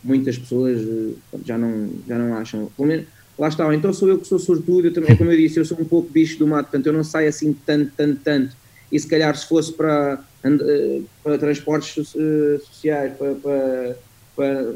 [0.02, 3.06] muitas pessoas uh, já não, já não acham, pelo menos
[3.38, 5.78] lá está, então sou eu que sou sortudo, eu também, como eu disse, eu sou
[5.80, 8.56] um pouco bicho do mato, portanto eu não saio assim tanto, tanto, tanto,
[8.94, 13.98] e se calhar se fosse para, eh, para transportes eh, sociais, para, para,
[14.36, 14.72] para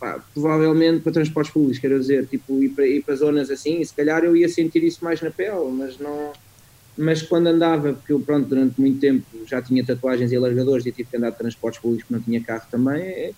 [0.00, 3.84] pá, provavelmente para transportes públicos, quero dizer, tipo, ir para, ir para zonas assim, e
[3.84, 6.32] se calhar eu ia sentir isso mais na pele, mas não
[6.96, 10.92] mas quando andava, porque eu pronto, durante muito tempo já tinha tatuagens e alargadores e
[10.92, 13.32] tive que andar de transportes públicos porque não tinha carro também, é,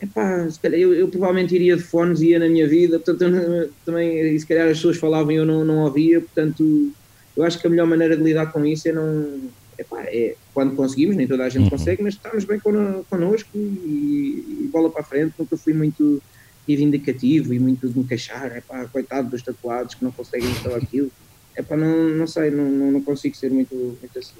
[0.00, 3.70] Epá, se calhar eu, eu, provavelmente iria de fones, ia na minha vida, portanto eu,
[3.84, 6.92] também, se calhar as pessoas falavam e eu não, não ouvia, portanto
[7.36, 9.40] eu acho que a melhor maneira de lidar com isso é não,
[9.78, 11.70] epá, é, quando conseguimos, nem toda a gente uhum.
[11.70, 15.34] consegue, mas estamos bem connosco e, e, bola para a frente.
[15.38, 16.22] Nunca fui muito
[16.66, 20.68] reivindicativo e muito de me queixar, é pá, coitado dos tatuados que não conseguem isto
[20.68, 21.10] ou aquilo.
[21.54, 24.34] É pá, não, não sei, não, não, não consigo ser muito, muito assim.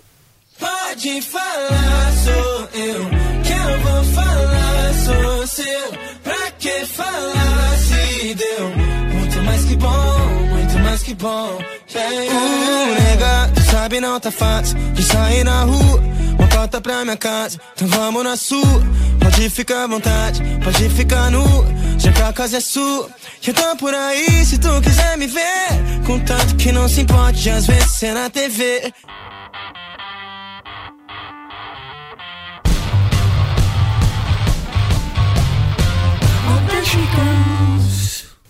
[0.59, 3.05] Pode falar, sou eu.
[3.45, 5.93] Que eu vou falar, sou seu.
[6.23, 8.71] Pra que falar se deu?
[9.19, 10.26] Muito mais que bom,
[10.97, 11.59] mais que bom.
[11.95, 16.03] Yeah, Uh, nega, tu sabe não tá fácil de sair na rua.
[16.39, 18.83] Uma porta pra minha casa, então vamos na sua.
[19.21, 21.45] Pode ficar à vontade, pode ficar nu.
[21.99, 23.11] Já que a casa é sua.
[23.47, 25.69] Eu tô por aí se tu quiser me ver.
[26.07, 28.93] Contanto que não se importe, às vezes ser na TV.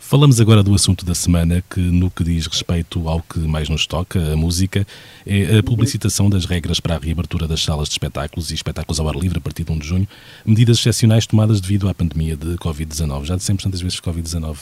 [0.08, 3.88] Falamos agora do assunto da semana, que no que diz respeito ao que mais nos
[3.88, 4.86] toca, a música,
[5.26, 9.08] é a publicitação das regras para a reabertura das salas de espetáculos e espetáculos ao
[9.08, 10.08] ar livre a partir de 1 de junho,
[10.44, 13.24] medidas excepcionais tomadas devido à pandemia de Covid-19.
[13.24, 14.56] Já dissemos tantas vezes Covid-19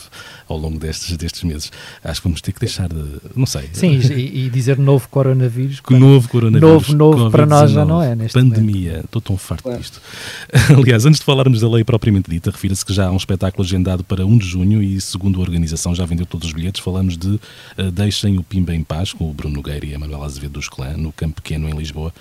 [0.48, 1.70] ao longo destes, destes meses.
[2.02, 3.04] Acho que vamos ter que deixar de.
[3.36, 3.68] Não sei.
[3.74, 5.78] Sim, e, e dizer novo coronavírus.
[5.80, 6.88] Que novo coronavírus.
[6.88, 8.16] Novo, novo para nós já não é.
[8.16, 8.92] Neste pandemia.
[8.92, 9.04] Momento.
[9.04, 9.78] Estou tão farto claro.
[9.78, 10.00] disto.
[10.74, 14.02] Aliás, antes de falarmos da lei propriamente dita, refira-se que já há um espetáculo agendado
[14.02, 16.80] para 1 de junho e, segundo segundo a organização, já vendeu todos os bilhetes.
[16.80, 20.24] Falamos de uh, Deixem o Pimba em Paz, com o Bruno Nogueira e a Manuela
[20.24, 22.12] Azevedo dos Clã, no Campo Pequeno, em Lisboa.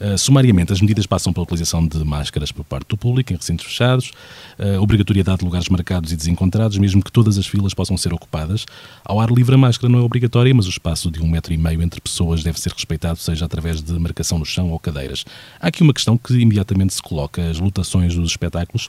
[0.00, 3.66] Uh, sumariamente, as medidas passam pela utilização de máscaras por parte do público em recintos
[3.66, 4.12] fechados,
[4.58, 8.64] uh, obrigatoriedade de lugares marcados e desencontrados, mesmo que todas as filas possam ser ocupadas.
[9.04, 11.56] Ao ar livre, a máscara não é obrigatória, mas o espaço de um metro e
[11.56, 15.24] meio entre pessoas deve ser respeitado, seja através de marcação no chão ou cadeiras.
[15.60, 18.88] Há aqui uma questão que imediatamente se coloca: as lotações dos espetáculos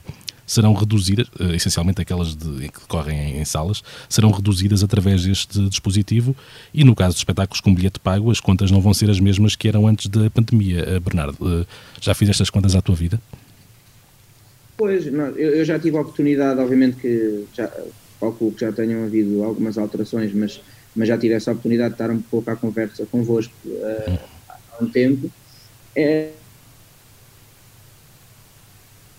[0.50, 6.34] serão reduzidas, eh, essencialmente aquelas de, que decorrem em, salas, serão reduzidas através deste dispositivo
[6.74, 9.54] e no caso de espetáculos com bilhete pago, as contas não vão ser as mesmas
[9.54, 10.80] que eram antes da pandemia.
[10.80, 11.64] Eh, Bernardo, eh,
[12.00, 13.20] já fizeste as contas à tua vida?
[14.76, 17.70] Pois, não, eu, eu, já tive a oportunidade, obviamente que já,
[18.18, 20.60] calculo que já tenham havido algumas alterações, mas,
[20.96, 24.88] mas já tive essa oportunidade de estar um pouco à conversa convosco uh, há um
[24.88, 25.30] tempo.
[25.94, 26.30] É,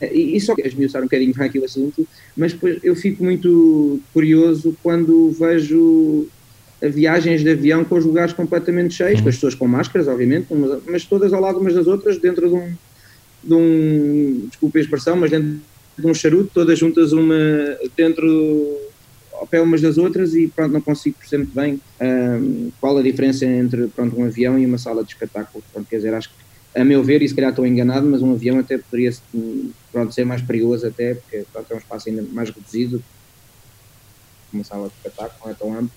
[0.01, 4.75] e, e só esmiuçar um bocadinho aqui o assunto, mas depois eu fico muito curioso
[4.81, 6.27] quando vejo
[6.81, 9.23] viagens de avião com os lugares completamente cheios, uhum.
[9.23, 10.47] com as pessoas com máscaras, obviamente,
[10.87, 12.73] mas todas ao lado umas das outras, dentro de um,
[13.43, 15.59] de um desculpe a expressão, mas dentro
[15.97, 17.35] de um charuto, todas juntas uma
[17.95, 18.79] dentro
[19.33, 23.01] ao pé umas das outras e pronto, não consigo perceber muito bem um, qual a
[23.01, 25.63] diferença entre pronto, um avião e uma sala de espetáculo.
[25.73, 26.35] Pronto, quer dizer, acho que
[26.73, 29.11] a meu ver, e se calhar estou enganado, mas um avião até poderia
[29.91, 33.03] pronto, ser mais perigoso até, porque pronto, é um espaço ainda mais reduzido,
[34.53, 35.91] uma sala de espetáculo, não é tão amplo,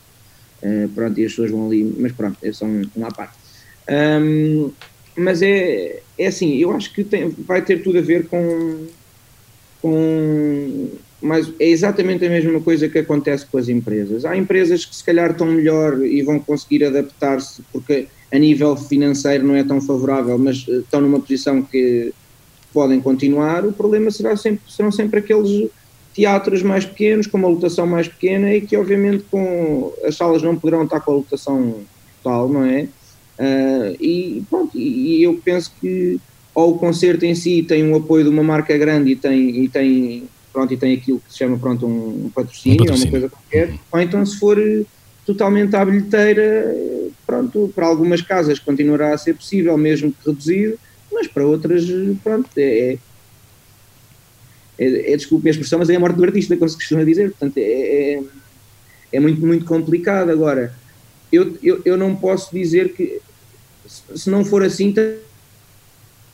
[0.62, 3.36] uh, pronto, e as pessoas vão ali, mas pronto, é só um, uma parte.
[3.88, 4.72] Um,
[5.16, 8.86] mas é, é assim, eu acho que tem, vai ter tudo a ver com,
[9.80, 10.90] com
[11.24, 14.26] mas é exatamente a mesma coisa que acontece com as empresas.
[14.26, 19.46] Há empresas que se calhar estão melhor e vão conseguir adaptar-se porque a nível financeiro
[19.46, 22.12] não é tão favorável, mas eh, estão numa posição que
[22.72, 25.70] podem continuar, o problema será sempre, serão sempre aqueles
[26.12, 30.56] teatros mais pequenos, com uma lotação mais pequena e que obviamente com as salas não
[30.56, 31.76] poderão estar com a lotação
[32.20, 32.88] total, não é?
[33.38, 36.20] Uh, e pronto, e, eu penso que
[36.52, 39.68] ou o concerto em si tem um apoio de uma marca grande e tem, e
[39.68, 42.92] tem, pronto, e tem aquilo que se chama pronto, um, patrocínio, um patrocínio.
[42.92, 44.56] ou uma coisa qualquer, ou então se for
[45.26, 46.74] totalmente à bilheteira,
[47.34, 50.78] pronto, para algumas casas continuará a ser possível, mesmo que reduzido,
[51.12, 51.84] mas para outras,
[52.22, 52.98] pronto, é, é,
[54.78, 57.30] é, é desculpe a expressão, mas é a morte do artista, como se costuma dizer,
[57.30, 58.22] portanto, é, é,
[59.12, 60.30] é muito, muito complicado.
[60.30, 60.74] Agora,
[61.32, 63.20] eu, eu, eu não posso dizer que,
[63.86, 64.94] se não for assim,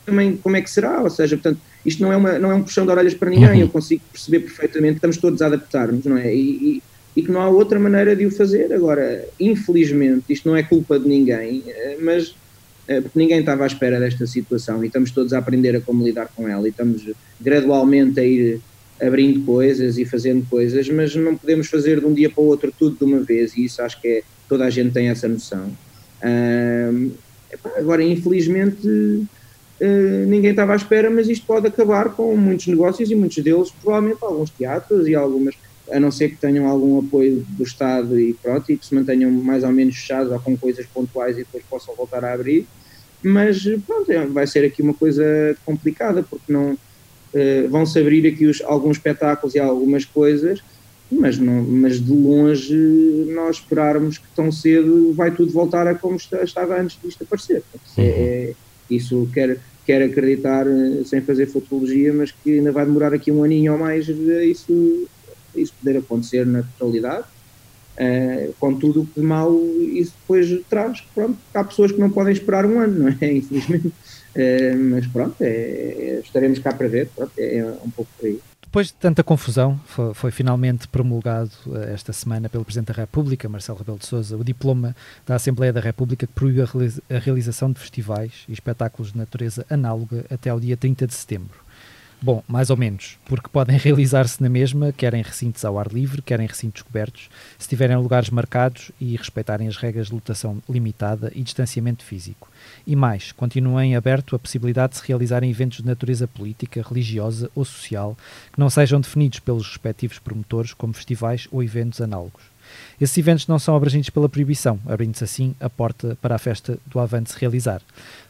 [0.05, 2.63] também como é que será, ou seja, portanto, isto não é, uma, não é um
[2.63, 3.61] puxão de orelhas para ninguém, uhum.
[3.61, 6.35] eu consigo perceber perfeitamente, estamos todos a adaptar-nos, não é?
[6.35, 6.83] E, e
[7.15, 8.73] que não há outra maneira de o fazer.
[8.73, 12.35] Agora, infelizmente, isto não é culpa de ninguém, eh, mas
[12.87, 16.05] eh, porque ninguém estava à espera desta situação e estamos todos a aprender a como
[16.05, 17.09] lidar com ela e estamos
[17.41, 18.61] gradualmente a ir
[19.01, 22.73] abrindo coisas e fazendo coisas, mas não podemos fazer de um dia para o outro
[22.77, 25.73] tudo de uma vez e isso acho que é, toda a gente tem essa noção.
[27.77, 28.87] agora, infelizmente,
[29.81, 33.71] uh, ninguém estava à espera, mas isto pode acabar com muitos negócios e muitos deles,
[33.83, 35.55] provavelmente alguns teatros e algumas
[35.93, 39.31] a não ser que tenham algum apoio do Estado e pronto, e que se mantenham
[39.31, 42.67] mais ou menos fechados ou com coisas pontuais e depois possam voltar a abrir.
[43.23, 45.25] Mas pronto, é, vai ser aqui uma coisa
[45.65, 50.63] complicada, porque não uh, vão-se abrir aqui os, alguns espetáculos e algumas coisas,
[51.11, 52.77] mas, não, mas de longe
[53.35, 57.63] nós esperarmos que tão cedo vai tudo voltar a como estava antes disto aparecer.
[57.99, 58.09] É, uhum.
[58.09, 58.53] É,
[58.89, 63.45] Isso quer, quer acreditar, uh, sem fazer futurologia, mas que ainda vai demorar aqui um
[63.45, 65.09] aninho ou mais isso,
[65.55, 67.25] isso poder acontecer na totalidade.
[67.99, 68.55] Uh,
[68.99, 69.55] o que de mal
[69.93, 71.03] isso depois traz.
[71.15, 73.33] Pronto, há pessoas que não podem esperar um ano, não é?
[73.33, 73.89] Infelizmente.
[73.89, 77.09] Uh, mas pronto, é, é, estaremos cá para ver.
[77.09, 78.41] Pronto, é, é um pouco por aí.
[78.63, 83.49] Depois de tanta confusão, foi, foi, finalmente promulgado uh, esta semana pelo Presidente da República,
[83.49, 84.95] Marcelo Rebelo de Sousa, o diploma
[85.27, 90.25] da Assembleia da República que proíbe a realização de festivais e espetáculos de natureza análoga
[90.31, 91.60] até ao dia 30 de setembro.
[92.23, 96.21] Bom, mais ou menos, porque podem realizar-se na mesma, quer em recintos ao ar livre,
[96.21, 101.33] quer em recintos cobertos, se tiverem lugares marcados e respeitarem as regras de lotação limitada
[101.35, 102.51] e distanciamento físico.
[102.87, 107.65] E mais, continuem aberto a possibilidade de se realizarem eventos de natureza política, religiosa ou
[107.65, 108.15] social
[108.53, 112.50] que não sejam definidos pelos respectivos promotores como festivais ou eventos análogos.
[113.01, 116.99] Esses eventos não são abrangidos pela proibição, abrindo-se assim a porta para a festa do
[116.99, 117.81] Avante se realizar.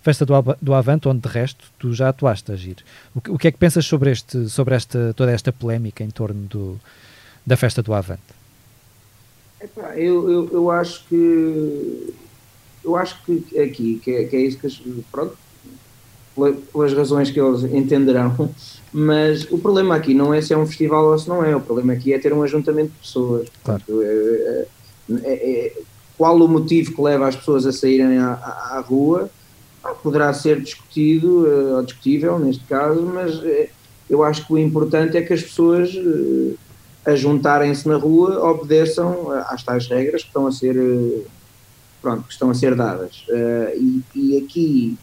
[0.03, 2.77] Festa do, do Avante, onde de resto tu já atuaste a agir.
[3.15, 6.47] O, o que é que pensas sobre, este, sobre esta, toda esta polémica em torno
[6.47, 6.81] do,
[7.45, 8.23] da festa do Avante?
[9.61, 12.15] Epá, eu, eu, eu acho que
[12.83, 15.37] eu acho que aqui que é, que é isso que pronto
[16.73, 18.51] pelas razões que eles entenderão
[18.93, 21.61] mas o problema aqui não é se é um festival ou se não é, o
[21.61, 23.49] problema aqui é ter um ajuntamento de pessoas.
[23.65, 23.83] Claro.
[23.89, 25.73] É, é, é, é,
[26.19, 29.31] qual o motivo que leva as pessoas a saírem à, à rua?
[29.83, 33.69] Ah, poderá ser discutido, uh, ou discutível neste caso, mas uh,
[34.11, 36.59] eu acho que o importante é que as pessoas uh,
[37.07, 40.77] ajuntarem-se na rua obedeçam às tais regras que estão a ser,
[42.03, 43.25] pronto, que estão a ser dadas.
[43.75, 44.99] E, e aqui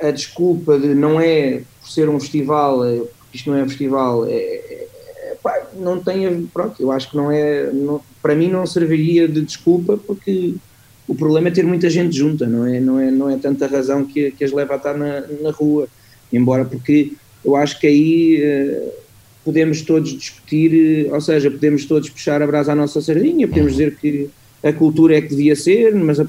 [0.00, 3.68] a desculpa de não é por ser um festival, é, porque isto não é um
[3.68, 4.88] festival, é, é,
[5.22, 9.26] é, pá, não tem, pronto, eu acho que não é, não, para mim não serviria
[9.26, 10.54] de desculpa porque
[11.06, 14.04] o problema é ter muita gente junta, não é, não é, não é tanta razão
[14.04, 15.88] que, que as leva a estar na, na rua,
[16.30, 17.12] embora porque
[17.44, 18.92] eu acho que aí uh,
[19.44, 23.72] podemos todos discutir, uh, ou seja, podemos todos puxar a brasa à nossa sardinha, podemos
[23.72, 24.28] dizer que
[24.62, 26.26] a cultura é que devia ser, mas a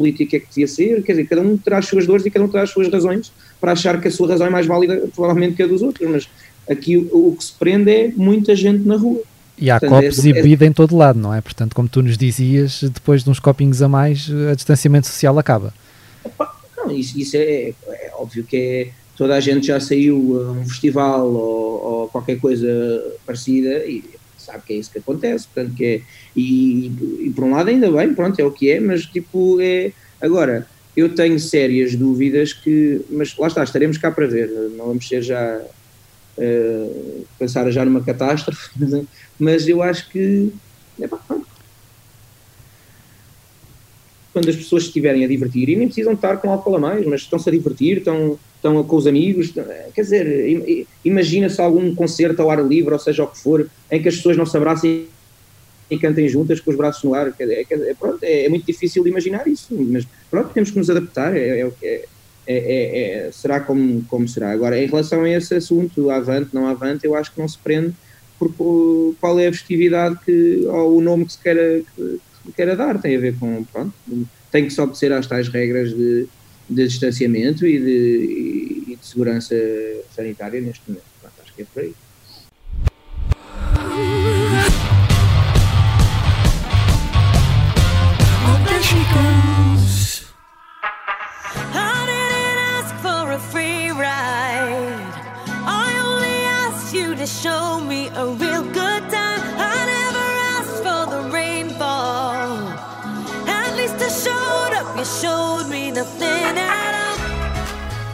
[0.00, 2.42] política é que devia ser, quer dizer, cada um terá as suas dores e cada
[2.42, 5.56] um terá as suas razões para achar que a sua razão é mais válida provavelmente
[5.56, 6.28] que a dos outros, mas
[6.68, 9.22] aqui o, o que se prende é muita gente na rua.
[9.58, 11.42] E há Portanto, copos é, e bebida é, em todo lado, não é?
[11.42, 15.74] Portanto, como tu nos dizias, depois de uns copinhos a mais, a distanciamento social acaba.
[16.78, 20.64] Não, isso, isso é, é, óbvio que é, toda a gente já saiu a um
[20.64, 22.66] festival ou, ou, qualquer coisa
[23.26, 24.02] parecida e
[24.40, 26.00] sabe que é isso que acontece, portanto que é,
[26.36, 29.92] e, e por um lado ainda bem, pronto, é o que é, mas tipo, é,
[30.20, 35.06] agora, eu tenho sérias dúvidas que, mas lá está, estaremos cá para ver, não vamos
[35.06, 35.60] ser já
[36.38, 38.70] uh, pensar já numa catástrofe,
[39.38, 40.52] mas eu acho que
[41.00, 41.18] é pá,
[44.32, 47.22] quando as pessoas estiverem a divertir e nem precisam estar com álcool a mais, mas
[47.22, 49.52] estão-se a divertir, estão, estão com os amigos,
[49.94, 54.08] quer dizer, imagina-se algum concerto ao ar livre, ou seja, o que for, em que
[54.08, 55.06] as pessoas não se abracem
[55.90, 57.34] e cantem juntas com os braços no ar.
[57.38, 61.36] É, é, pronto, é, é, muito difícil imaginar isso, mas pronto, temos que nos adaptar.
[61.36, 62.04] É, é, é,
[62.46, 64.52] é, é será como, como será.
[64.52, 67.94] Agora, em relação a esse assunto, avante, não avante, eu acho que não se prende
[68.38, 72.76] por qual é a festividade que, ou o nome que se queira, que, que queira
[72.76, 73.00] dar.
[73.00, 73.92] Tem a ver com, pronto,
[74.50, 76.26] tem que só obedecer às tais regras de,
[76.68, 78.49] de distanciamento e de,
[79.00, 79.54] de segurança
[80.14, 81.04] sanitária neste momento.
[81.20, 81.94] Pronto, acho que é por aí.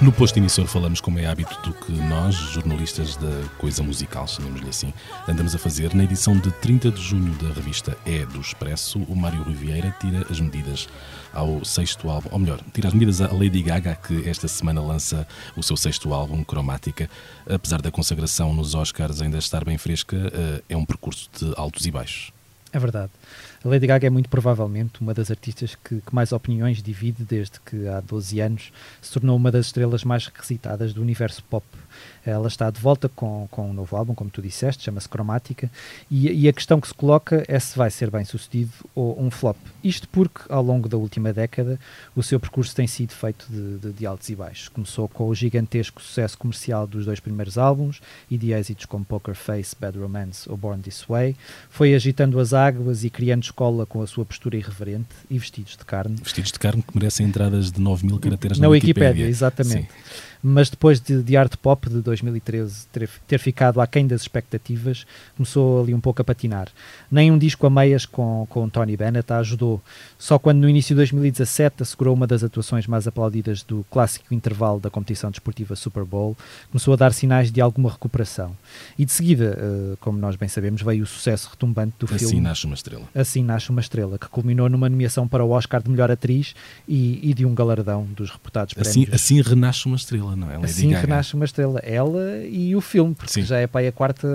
[0.07, 4.69] No posto emissor falamos, como é hábito, do que nós, jornalistas da coisa musical, chamemos-lhe
[4.69, 4.95] assim,
[5.27, 5.92] andamos a fazer.
[5.97, 10.25] Na edição de 30 de junho da revista É do Expresso, o Mário Riviera tira
[10.31, 10.88] as medidas
[11.35, 15.27] ao sexto álbum, ou melhor, tira as medidas à Lady Gaga, que esta semana lança
[15.57, 17.11] o seu sexto álbum, Cromática.
[17.45, 21.85] Apesar da consagração nos Oscars ainda estar bem fresca, eh, é um percurso de altos
[21.85, 22.31] e baixos.
[22.73, 23.11] É verdade.
[23.64, 27.59] A Lady Gaga é muito provavelmente uma das artistas que, que, mais opiniões divide desde
[27.61, 31.64] que há 12 anos se tornou uma das estrelas mais requisitadas do universo pop.
[32.24, 35.70] Ela está de volta com, com um novo álbum, como tu disseste, chama-se Cromática,
[36.11, 39.30] e, e, a questão que se coloca é se vai ser bem sucedido ou um
[39.30, 39.57] flop.
[39.82, 41.78] Isto porque, ao longo da última década,
[42.14, 44.68] o seu percurso tem sido feito de, de, de altos e baixos.
[44.68, 49.34] Começou com o gigantesco sucesso comercial dos dois primeiros álbuns e de êxitos como Poker
[49.34, 51.36] Face, Bad Romance ou Born This Way,
[51.70, 55.84] foi agitando as águas e criando escola com a sua postura irreverente e vestidos de
[55.84, 56.16] carne.
[56.22, 59.09] Vestidos de carne que merecem entradas de 9 mil caracteres na, na Wikipédia.
[59.09, 59.28] Wikipédia.
[59.28, 59.82] exatamente.
[59.82, 60.26] Sim.
[60.43, 65.07] Mas depois de, de Art Pop de 2013 ter, ter ficado aquém das expectativas,
[65.37, 66.68] começou ali um pouco a patinar.
[67.11, 69.82] Nem um disco a meias com, com Tony Bennett a ajudou.
[70.18, 74.80] Só quando no início de 2017 assegurou uma das atuações mais aplaudidas do clássico intervalo
[74.80, 76.37] da competição desportiva Super Bowl,
[76.70, 78.57] começou a dar sinais de alguma recuperação.
[78.99, 82.34] E de seguida, uh, como nós bem sabemos, veio o sucesso retumbante do assim filme.
[82.34, 83.05] Assim nasce uma estrela.
[83.14, 86.55] Assim nasce uma estrela, que culminou numa nomeação para o Oscar de melhor atriz
[86.89, 89.14] e, e de um galardão dos reportados assim, prémios.
[89.14, 90.55] Assim renasce uma estrela, não é?
[90.55, 91.03] Lady assim Gaga.
[91.03, 91.79] renasce uma estrela.
[91.81, 93.43] Ela e o filme, porque Sim.
[93.43, 94.27] já é a quarta,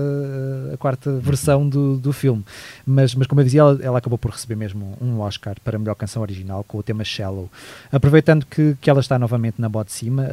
[0.74, 2.46] a quarta versão do, do filme.
[2.86, 5.96] Mas, mas como eu dizia, ela, ela acabou por receber mesmo um Oscar para melhor
[5.96, 7.50] canção original com o tema Shallow.
[7.92, 10.28] Aproveitando que, que ela está novamente na bote de cima,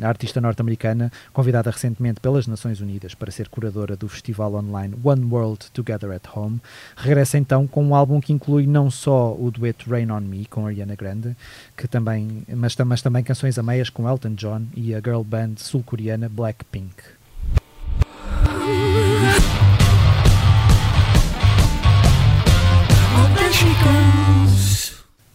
[0.00, 5.24] a artista norte-americana, convidada recentemente pelas Nações Unidas para ser curadora do festival online One
[5.24, 6.60] World Together at Home,
[6.96, 10.66] regressa então com um álbum que inclui não só o dueto Rain on Me com
[10.66, 11.36] Ariana Grande,
[11.76, 15.54] que também, mas, mas também canções a meias com Elton John e a girl band
[15.56, 16.94] sul-coreana Blackpink.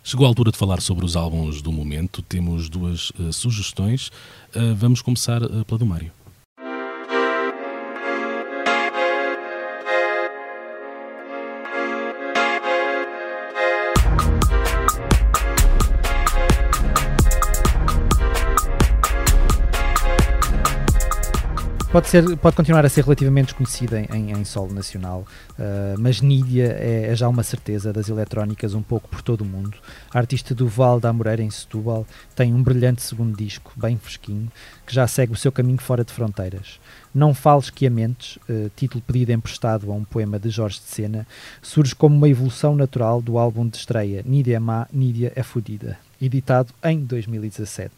[0.03, 2.21] Chegou a altura de falar sobre os álbuns do momento.
[2.21, 4.09] Temos duas uh, sugestões.
[4.55, 6.11] Uh, vamos começar uh, pela do Mário.
[21.95, 26.75] Pode, ser, pode continuar a ser relativamente desconhecida em, em solo nacional, uh, mas Nídia
[26.77, 29.77] é, é, já uma certeza das eletrónicas um pouco por todo o mundo.
[30.13, 34.51] A artista do Val da Amoreira, em Setúbal, tem um brilhante segundo disco, bem fresquinho,
[34.85, 36.81] que já segue o seu caminho fora de fronteiras.
[37.13, 40.87] Não Fales Que a Mentes, uh, título pedido emprestado a um poema de Jorge de
[40.87, 41.25] Sena,
[41.61, 45.97] surge como uma evolução natural do álbum de estreia Nídia é Má, Nídia é Fodida,
[46.21, 47.91] editado em 2017.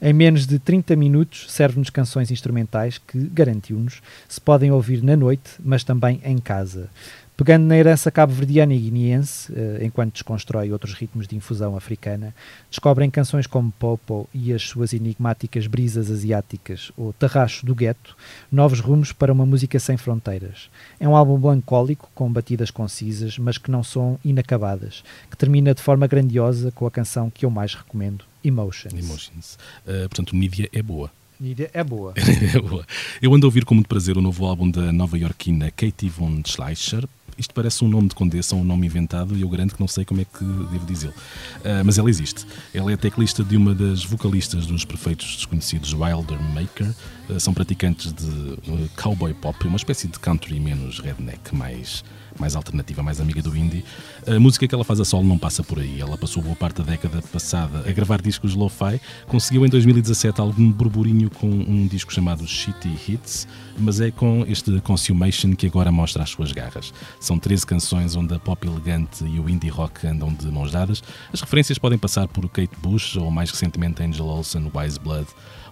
[0.00, 5.50] Em menos de 30 minutos, serve-nos canções instrumentais que, garantiu-nos, se podem ouvir na noite,
[5.60, 6.88] mas também em casa.
[7.36, 12.34] Pegando na herança cabo-verdiana e guineense, eh, enquanto desconstrói outros ritmos de infusão africana,
[12.70, 18.16] descobrem canções como Popo e as suas enigmáticas brisas asiáticas, ou Tarracho do Gueto,
[18.50, 20.70] novos rumos para uma música sem fronteiras.
[20.98, 25.82] É um álbum melancólico, com batidas concisas, mas que não são inacabadas, que termina de
[25.82, 28.94] forma grandiosa com a canção que eu mais recomendo, Emotions.
[28.94, 29.58] Emotions.
[29.84, 31.10] Uh, portanto, Nídia é boa.
[31.38, 32.14] Nídia é boa.
[32.16, 32.86] é boa.
[33.20, 37.06] Eu ando a ouvir com muito prazer o novo álbum da nova-iorquina Katie von Schleicher.
[37.38, 40.04] Isto parece um nome de condessa, um nome inventado, e eu garanto que não sei
[40.04, 41.12] como é que devo dizê-lo.
[41.12, 42.46] Uh, mas ela existe.
[42.72, 46.94] Ela é teclista de uma das vocalistas dos perfeitos desconhecidos Wilder Maker.
[47.28, 52.04] Uh, são praticantes de uh, cowboy pop, uma espécie de country menos redneck, mais
[52.38, 53.84] mais alternativa, mais amiga do indie.
[54.26, 56.00] A música que ela faz a solo não passa por aí.
[56.00, 60.70] Ela passou boa parte da década passada a gravar discos lo-fi, conseguiu em 2017 algum
[60.70, 63.46] burburinho com um disco chamado Shitty Hits,
[63.78, 66.92] mas é com este Consumation que agora mostra as suas garras.
[67.20, 71.02] São 13 canções onde a pop elegante e o indie rock andam de mãos dadas.
[71.32, 75.26] As referências podem passar por Kate Bush ou mais recentemente Angel Olsen, Wise Blood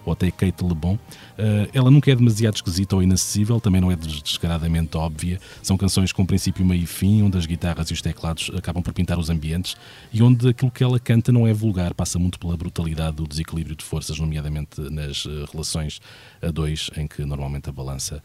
[0.05, 0.95] ou até Kate Le Bon.
[0.95, 5.39] Uh, ela nunca é demasiado esquisita ou inacessível, também não é descaradamente óbvia.
[5.61, 8.93] São canções com princípio, meio e fim, onde as guitarras e os teclados acabam por
[8.93, 9.75] pintar os ambientes
[10.13, 13.75] e onde aquilo que ela canta não é vulgar, passa muito pela brutalidade do desequilíbrio
[13.75, 15.99] de forças, nomeadamente nas uh, relações
[16.41, 18.21] a dois, em que normalmente a balança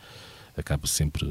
[0.57, 1.26] acaba sempre.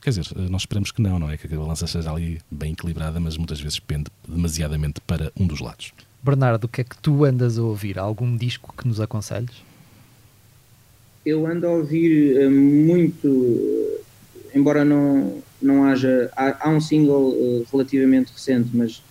[0.00, 1.36] Quer dizer, nós esperamos que não, não é?
[1.36, 5.60] Que a balança seja ali bem equilibrada, mas muitas vezes pende demasiadamente para um dos
[5.60, 5.92] lados.
[6.22, 7.98] Bernardo, o que é que tu andas a ouvir?
[7.98, 9.69] Algum disco que nos aconselhes?
[11.24, 14.00] Eu ando a ouvir uh, muito, uh,
[14.54, 16.30] embora não, não haja.
[16.36, 19.02] Há, há um single uh, relativamente recente, mas,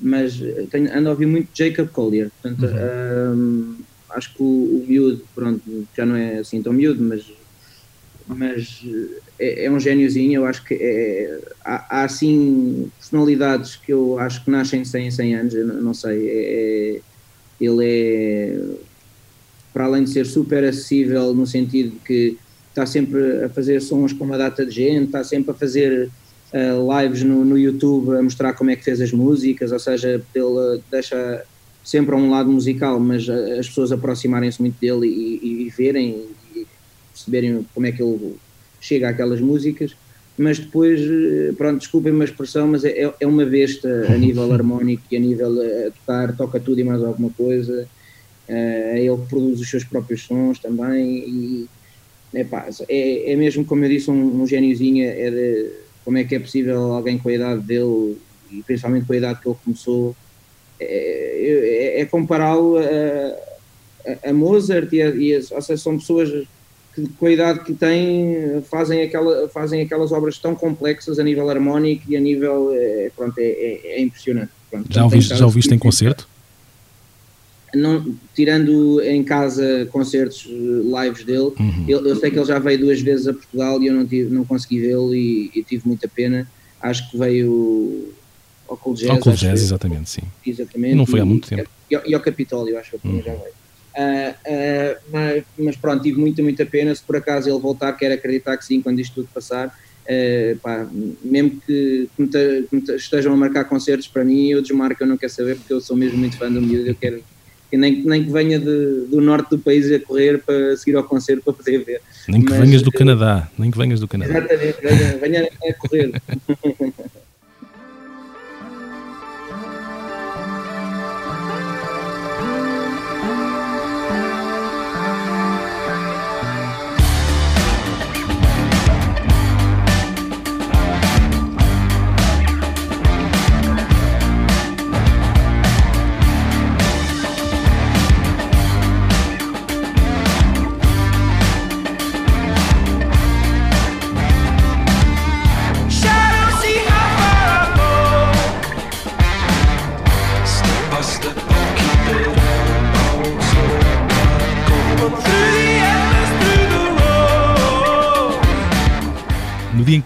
[0.00, 0.40] mas
[0.70, 2.30] tenho, ando a ouvir muito Jacob Collier.
[2.40, 3.76] Portanto, uhum.
[4.10, 5.62] acho que o, o miúdo, pronto,
[5.96, 7.30] já não é assim tão miúdo, mas,
[8.26, 8.82] mas
[9.38, 10.40] é, é um gêniozinho.
[10.40, 15.34] Eu acho que é, há, há assim personalidades que eu acho que nascem sem 100
[15.34, 16.28] anos, eu não, não sei.
[16.28, 17.00] É, é,
[17.60, 18.57] ele é
[19.98, 22.38] além de ser super acessível no sentido de que
[22.68, 26.08] está sempre a fazer sons com uma data de gente, está sempre a fazer
[26.52, 30.22] uh, lives no, no, YouTube a mostrar como é que fez as músicas, ou seja,
[30.34, 31.42] ele deixa
[31.82, 36.66] sempre a um lado musical, mas as pessoas aproximarem-se muito dele e, e, verem e
[37.12, 38.36] perceberem como é que ele
[38.80, 39.96] chega àquelas músicas.
[40.36, 41.00] Mas depois,
[41.56, 45.50] pronto, desculpem-me a expressão, mas é, é uma besta a nível harmónico e a nível
[45.50, 47.97] a tocar, toca tudo e mais alguma coisa é
[48.48, 51.68] ele que produz os seus próprios sons também e
[52.34, 55.70] epá, é, é mesmo como eu disse um, um gêniozinho é de
[56.04, 58.16] como é que é possível alguém com a idade dele
[58.50, 60.16] e principalmente com a idade que ele começou,
[60.80, 66.46] é, é, é compará-lo a, a, Mozart, e, a, e a, ou seja, são pessoas
[66.94, 71.48] que com a idade que têm fazem, aquela, fazem aquelas obras tão complexas a nível
[71.48, 74.50] harmónico e a nível, é, pronto, é, é, é impressionante.
[74.70, 76.28] Pronto, já ouviste, já ouviste em concerto?
[77.74, 81.84] Não, tirando em casa concertos eh, lives dele, uhum.
[81.86, 84.34] eu, eu, sei que ele já veio duas vezes a Portugal e eu não, tive,
[84.34, 86.48] não consegui vê-lo e, e, tive muita pena.
[86.80, 88.12] Acho que veio
[88.68, 89.10] ao Cool Jazz.
[89.10, 90.22] Ao Cool Jazz, exatamente, sim.
[90.46, 90.94] Exatamente.
[90.94, 91.68] Não foi há muito tempo.
[91.90, 93.22] E, e, ao Capitólio, acho que uhum.
[93.22, 93.58] já veio.
[93.98, 96.94] Uh, uh, mas, mas, pronto, tive muita, muita pena.
[96.94, 99.76] Se por acaso ele voltar, quero acreditar que sim, quando isto tudo passar.
[100.08, 100.88] Uh, pá,
[101.22, 105.06] mesmo que, que, me que me estejam a marcar concertos para mim, eu desmarco, eu
[105.06, 106.88] não quero saber, porque eu sou mesmo muito fã do miúdo.
[106.88, 107.22] Eu quero
[107.70, 111.04] que nem, nem que venha de, do norte do país a correr para seguir ao
[111.04, 112.00] concerto para poder ver.
[112.28, 114.38] Nem que Mas, venhas do Canadá, nem que venhas do Canadá.
[114.38, 116.12] Exatamente, venha, venha a correr.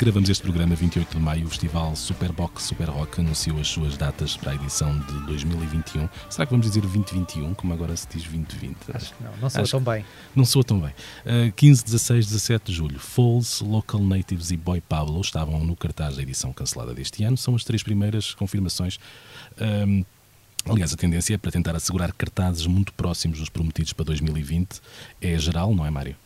[0.03, 4.37] gravamos este programa, 28 de maio, o festival Superbox Super Rock anunciou as suas datas
[4.37, 6.09] para a edição de 2021.
[6.29, 8.77] Será que vamos dizer 2021, como agora se diz 2020?
[8.93, 10.05] Acho que não, não soa tão bem.
[10.35, 10.91] Não soa tão bem.
[11.25, 16.17] Uh, 15, 16, 17 de julho, Falls, Local Natives e Boy Pablo estavam no cartaz
[16.17, 17.37] da edição cancelada deste ano.
[17.37, 18.99] São as três primeiras confirmações.
[19.61, 20.05] Um,
[20.69, 24.81] Aliás, a tendência é para tentar assegurar cartazes muito próximos dos prometidos para 2020.
[25.21, 26.17] É geral, não é, Mário?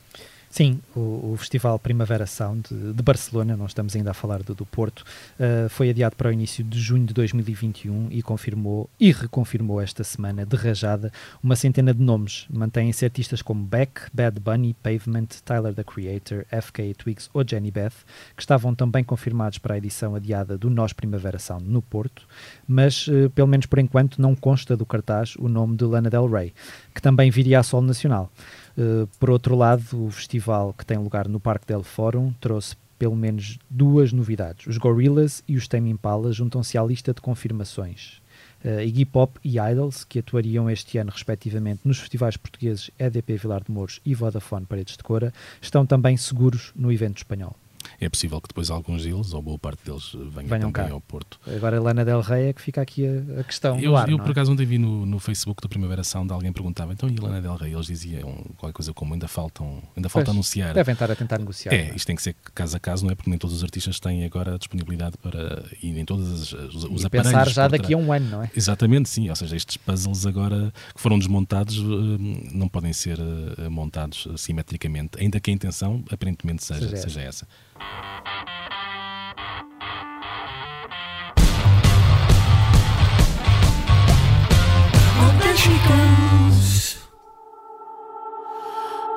[0.56, 4.64] Sim, o, o, Festival Primavera Sound de Barcelona, não estamos ainda a falar do, do
[4.64, 5.00] Porto,
[5.38, 10.02] uh, foi adiado para o início de junho de 2021 e confirmou e reconfirmou esta
[10.02, 12.46] semana de rajada uma centena de nomes.
[12.48, 17.92] Mantêm-se artistas como Beck, Bad Bunny, Pavement, Tyler the Creator, FK Twigs ou Jenny Beth,
[18.34, 22.26] que estavam também confirmados para a edição adiada do Nós Primavera Sound no Porto,
[22.66, 26.26] mas uh, pelo menos por enquanto não consta do cartaz o nome de Lana Del
[26.26, 26.54] Rey,
[26.94, 28.32] que também viria a solo nacional.
[28.76, 33.16] Uh, por outro lado, o festival que tem lugar no Parque del Fórum trouxe pelo
[33.16, 34.66] menos duas novidades.
[34.66, 38.20] Os Gorillaz e os Tame Impala juntam-se à lista de confirmações.
[38.64, 43.62] Uh, Iggy Pop e Idols, que atuariam este ano respectivamente nos festivais portugueses EDP Vilar
[43.64, 47.56] de Mouros e Vodafone Paredes de Cora, estão também seguros no evento espanhol
[48.00, 50.90] é possível que depois alguns deles, ou boa parte deles, venham, venham também cá.
[50.90, 51.38] ao Porto.
[51.46, 53.78] Agora, Lana Del Rey é que fica aqui a, a questão.
[53.78, 54.30] Eu, ar, eu por é?
[54.32, 57.56] acaso, ontem vi no, no Facebook da Primavera Sound, alguém perguntava, então e Lana Del
[57.56, 57.72] Rey?
[57.72, 60.74] Eles diziam qualquer coisa como ainda faltam, ainda falta anunciar.
[60.74, 61.72] Devem estar a tentar negociar.
[61.72, 63.14] É, é, isto tem que ser caso a caso, não é?
[63.14, 65.64] Porque nem todos os artistas têm agora a disponibilidade para.
[65.82, 67.32] e nem todos os, os, os e aparelhos.
[67.32, 68.50] pensar já daqui a um ano, não é?
[68.54, 69.28] Exatamente, sim.
[69.28, 75.18] Ou seja, estes puzzles agora que foram desmontados eh, não podem ser eh, montados simetricamente,
[75.18, 77.48] ainda que a intenção aparentemente seja, seja, seja essa.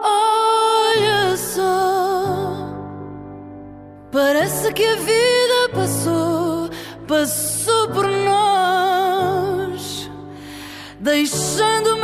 [0.01, 2.53] Olha só,
[4.12, 6.70] parece que a vida passou,
[7.07, 10.10] passou por nós,
[10.99, 11.97] deixando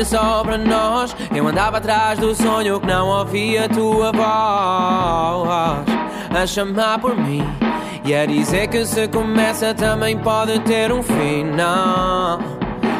[0.00, 1.14] olha só para nós.
[1.34, 5.88] Eu andava atrás do sonho que não ouvia a tua voz
[6.30, 7.44] a chamar por mim.
[8.04, 11.44] E a dizer que se começa também pode ter um fim.
[11.44, 12.38] Não,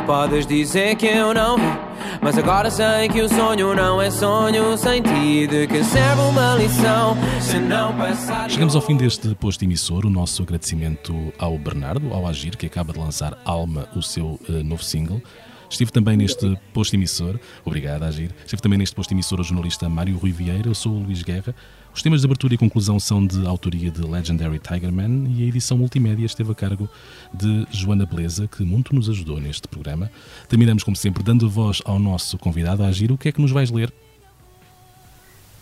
[0.06, 1.90] podes dizer que eu não vi.
[2.20, 5.46] Mas agora sei que o sonho não é sonho sem ti.
[5.46, 8.50] De que serve uma lição se não passar.
[8.50, 10.04] Chegamos ao fim deste posto emissor.
[10.04, 14.62] O nosso agradecimento ao Bernardo, ao Agir, que acaba de lançar Alma, o seu uh,
[14.62, 15.22] novo single.
[15.70, 18.30] Estive também neste posto emissor, obrigado, Agir.
[18.44, 21.54] Estive também neste posto emissor o jornalista Mário Rui Vieira, eu sou o Luís Guerra.
[21.94, 25.78] Os temas de abertura e conclusão são de autoria de Legendary Tigerman e a edição
[25.78, 26.88] multimédia esteve a cargo
[27.32, 30.10] de Joana Beleza, que muito nos ajudou neste programa.
[30.48, 33.10] Terminamos, como sempre, dando voz ao nosso convidado a agir.
[33.12, 33.92] O que é que nos vais ler?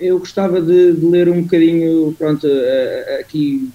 [0.01, 2.47] eu gostava de, de, ler um bocadinho, pronto,
[3.19, 3.69] aqui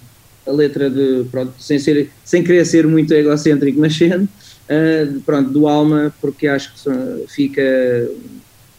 [0.48, 4.28] a letra de, pronto, sem, ser, sem querer ser muito egocêntrico, mas sendo,
[4.70, 7.62] uh, pronto, do Alma, porque acho que fica,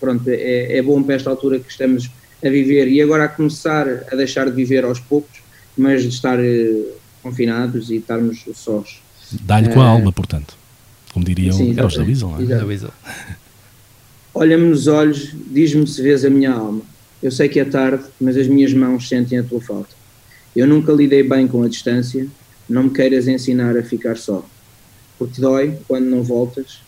[0.00, 2.10] pronto, é, é bom para esta altura que estamos
[2.44, 5.40] a viver e agora a começar a deixar de viver aos poucos,
[5.76, 9.00] mas de estar uh, confinados e estarmos sós.
[9.42, 10.56] Dá-lhe com a alma, portanto,
[11.12, 12.90] como diriam sim, era os da Weasel, não é?
[14.34, 16.82] Olha-me nos olhos, diz-me se vês a minha alma.
[17.22, 19.94] Eu sei que é tarde, mas as minhas mãos sentem a tua falta.
[20.54, 22.26] Eu nunca lidei bem com a distância,
[22.68, 24.44] não me queiras ensinar a ficar só.
[25.18, 26.80] Porque dói quando não voltas,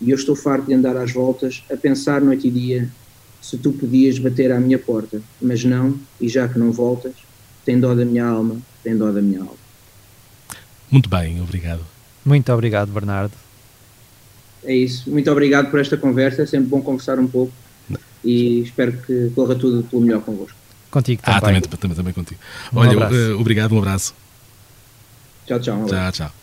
[0.00, 2.88] e eu estou farto de andar às voltas, a pensar noite e dia,
[3.40, 7.14] se tu podias bater à minha porta, mas não, e já que não voltas,
[7.64, 9.56] tem dó da minha alma, tem dó da minha alma.
[10.90, 11.84] Muito bem, obrigado.
[12.24, 13.32] Muito obrigado, Bernardo.
[14.64, 15.10] É isso.
[15.10, 16.42] Muito obrigado por esta conversa.
[16.42, 17.52] É sempre bom conversar um pouco
[18.24, 20.56] e espero que corra tudo pelo melhor convosco.
[20.90, 21.36] Contigo também.
[21.36, 22.40] Ah, também, também, também contigo.
[22.72, 23.14] Um Olha, abraço.
[23.14, 24.14] Uh, obrigado, um abraço.
[25.46, 25.82] Tchau, tchau.
[25.82, 26.37] Um tchau, tchau.